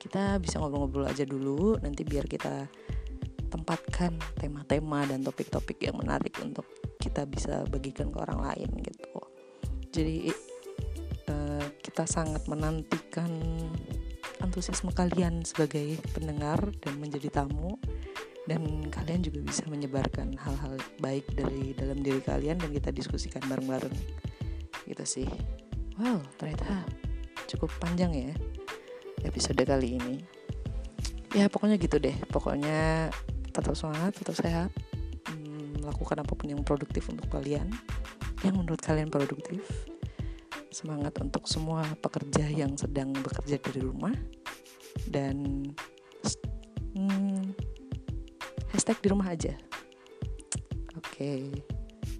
kita 0.00 0.36
bisa 0.36 0.60
ngobrol-ngobrol 0.60 1.08
aja 1.08 1.24
dulu. 1.24 1.80
Nanti 1.80 2.04
biar 2.04 2.28
kita 2.28 2.68
tempatkan 3.48 4.18
tema-tema 4.36 5.06
dan 5.06 5.22
topik-topik 5.22 5.78
yang 5.80 5.96
menarik 5.96 6.34
untuk 6.42 6.66
kita 6.98 7.22
bisa 7.24 7.62
bagikan 7.70 8.10
ke 8.10 8.18
orang 8.18 8.50
lain 8.50 8.70
gitu. 8.82 9.16
Jadi 9.94 10.34
uh, 11.30 11.66
kita 11.78 12.04
sangat 12.04 12.44
menantikan 12.50 13.30
antusiasme 14.42 14.90
kalian 14.92 15.46
sebagai 15.46 15.96
pendengar 16.12 16.60
dan 16.82 16.98
menjadi 16.98 17.30
tamu 17.30 17.78
dan 18.44 18.60
kalian 18.92 19.24
juga 19.24 19.40
bisa 19.40 19.64
menyebarkan 19.72 20.36
hal-hal 20.36 20.76
baik 21.00 21.24
dari 21.32 21.72
dalam 21.72 22.04
diri 22.04 22.20
kalian 22.20 22.60
dan 22.60 22.70
kita 22.72 22.92
diskusikan 22.92 23.40
bareng-bareng. 23.48 23.94
Gitu 24.84 25.04
sih. 25.04 25.28
Wow 25.96 26.20
ternyata 26.36 26.84
cukup 27.48 27.70
panjang 27.80 28.12
ya 28.12 28.32
episode 29.24 29.60
kali 29.64 29.96
ini. 29.96 30.16
Ya 31.32 31.48
pokoknya 31.48 31.80
gitu 31.80 31.96
deh. 31.96 32.14
Pokoknya 32.28 33.08
tetap 33.48 33.72
semangat 33.74 34.12
tetap 34.20 34.36
sehat. 34.36 34.70
Hmm, 35.24 35.80
apa 35.88 36.32
pun 36.36 36.46
yang 36.46 36.60
produktif 36.60 37.08
untuk 37.08 37.26
kalian 37.32 37.72
yang 38.44 38.60
menurut 38.60 38.80
kalian 38.84 39.08
produktif. 39.08 39.64
Semangat 40.68 41.16
untuk 41.22 41.48
semua 41.48 41.86
pekerja 41.96 42.44
yang 42.50 42.76
sedang 42.76 43.16
bekerja 43.16 43.56
dari 43.56 43.80
rumah. 43.80 44.12
Dan 45.08 45.64
hashtag 48.84 49.00
di 49.00 49.08
rumah 49.08 49.32
aja 49.32 49.56
oke 50.92 51.08
okay. 51.08 51.48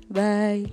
bye 0.08 0.64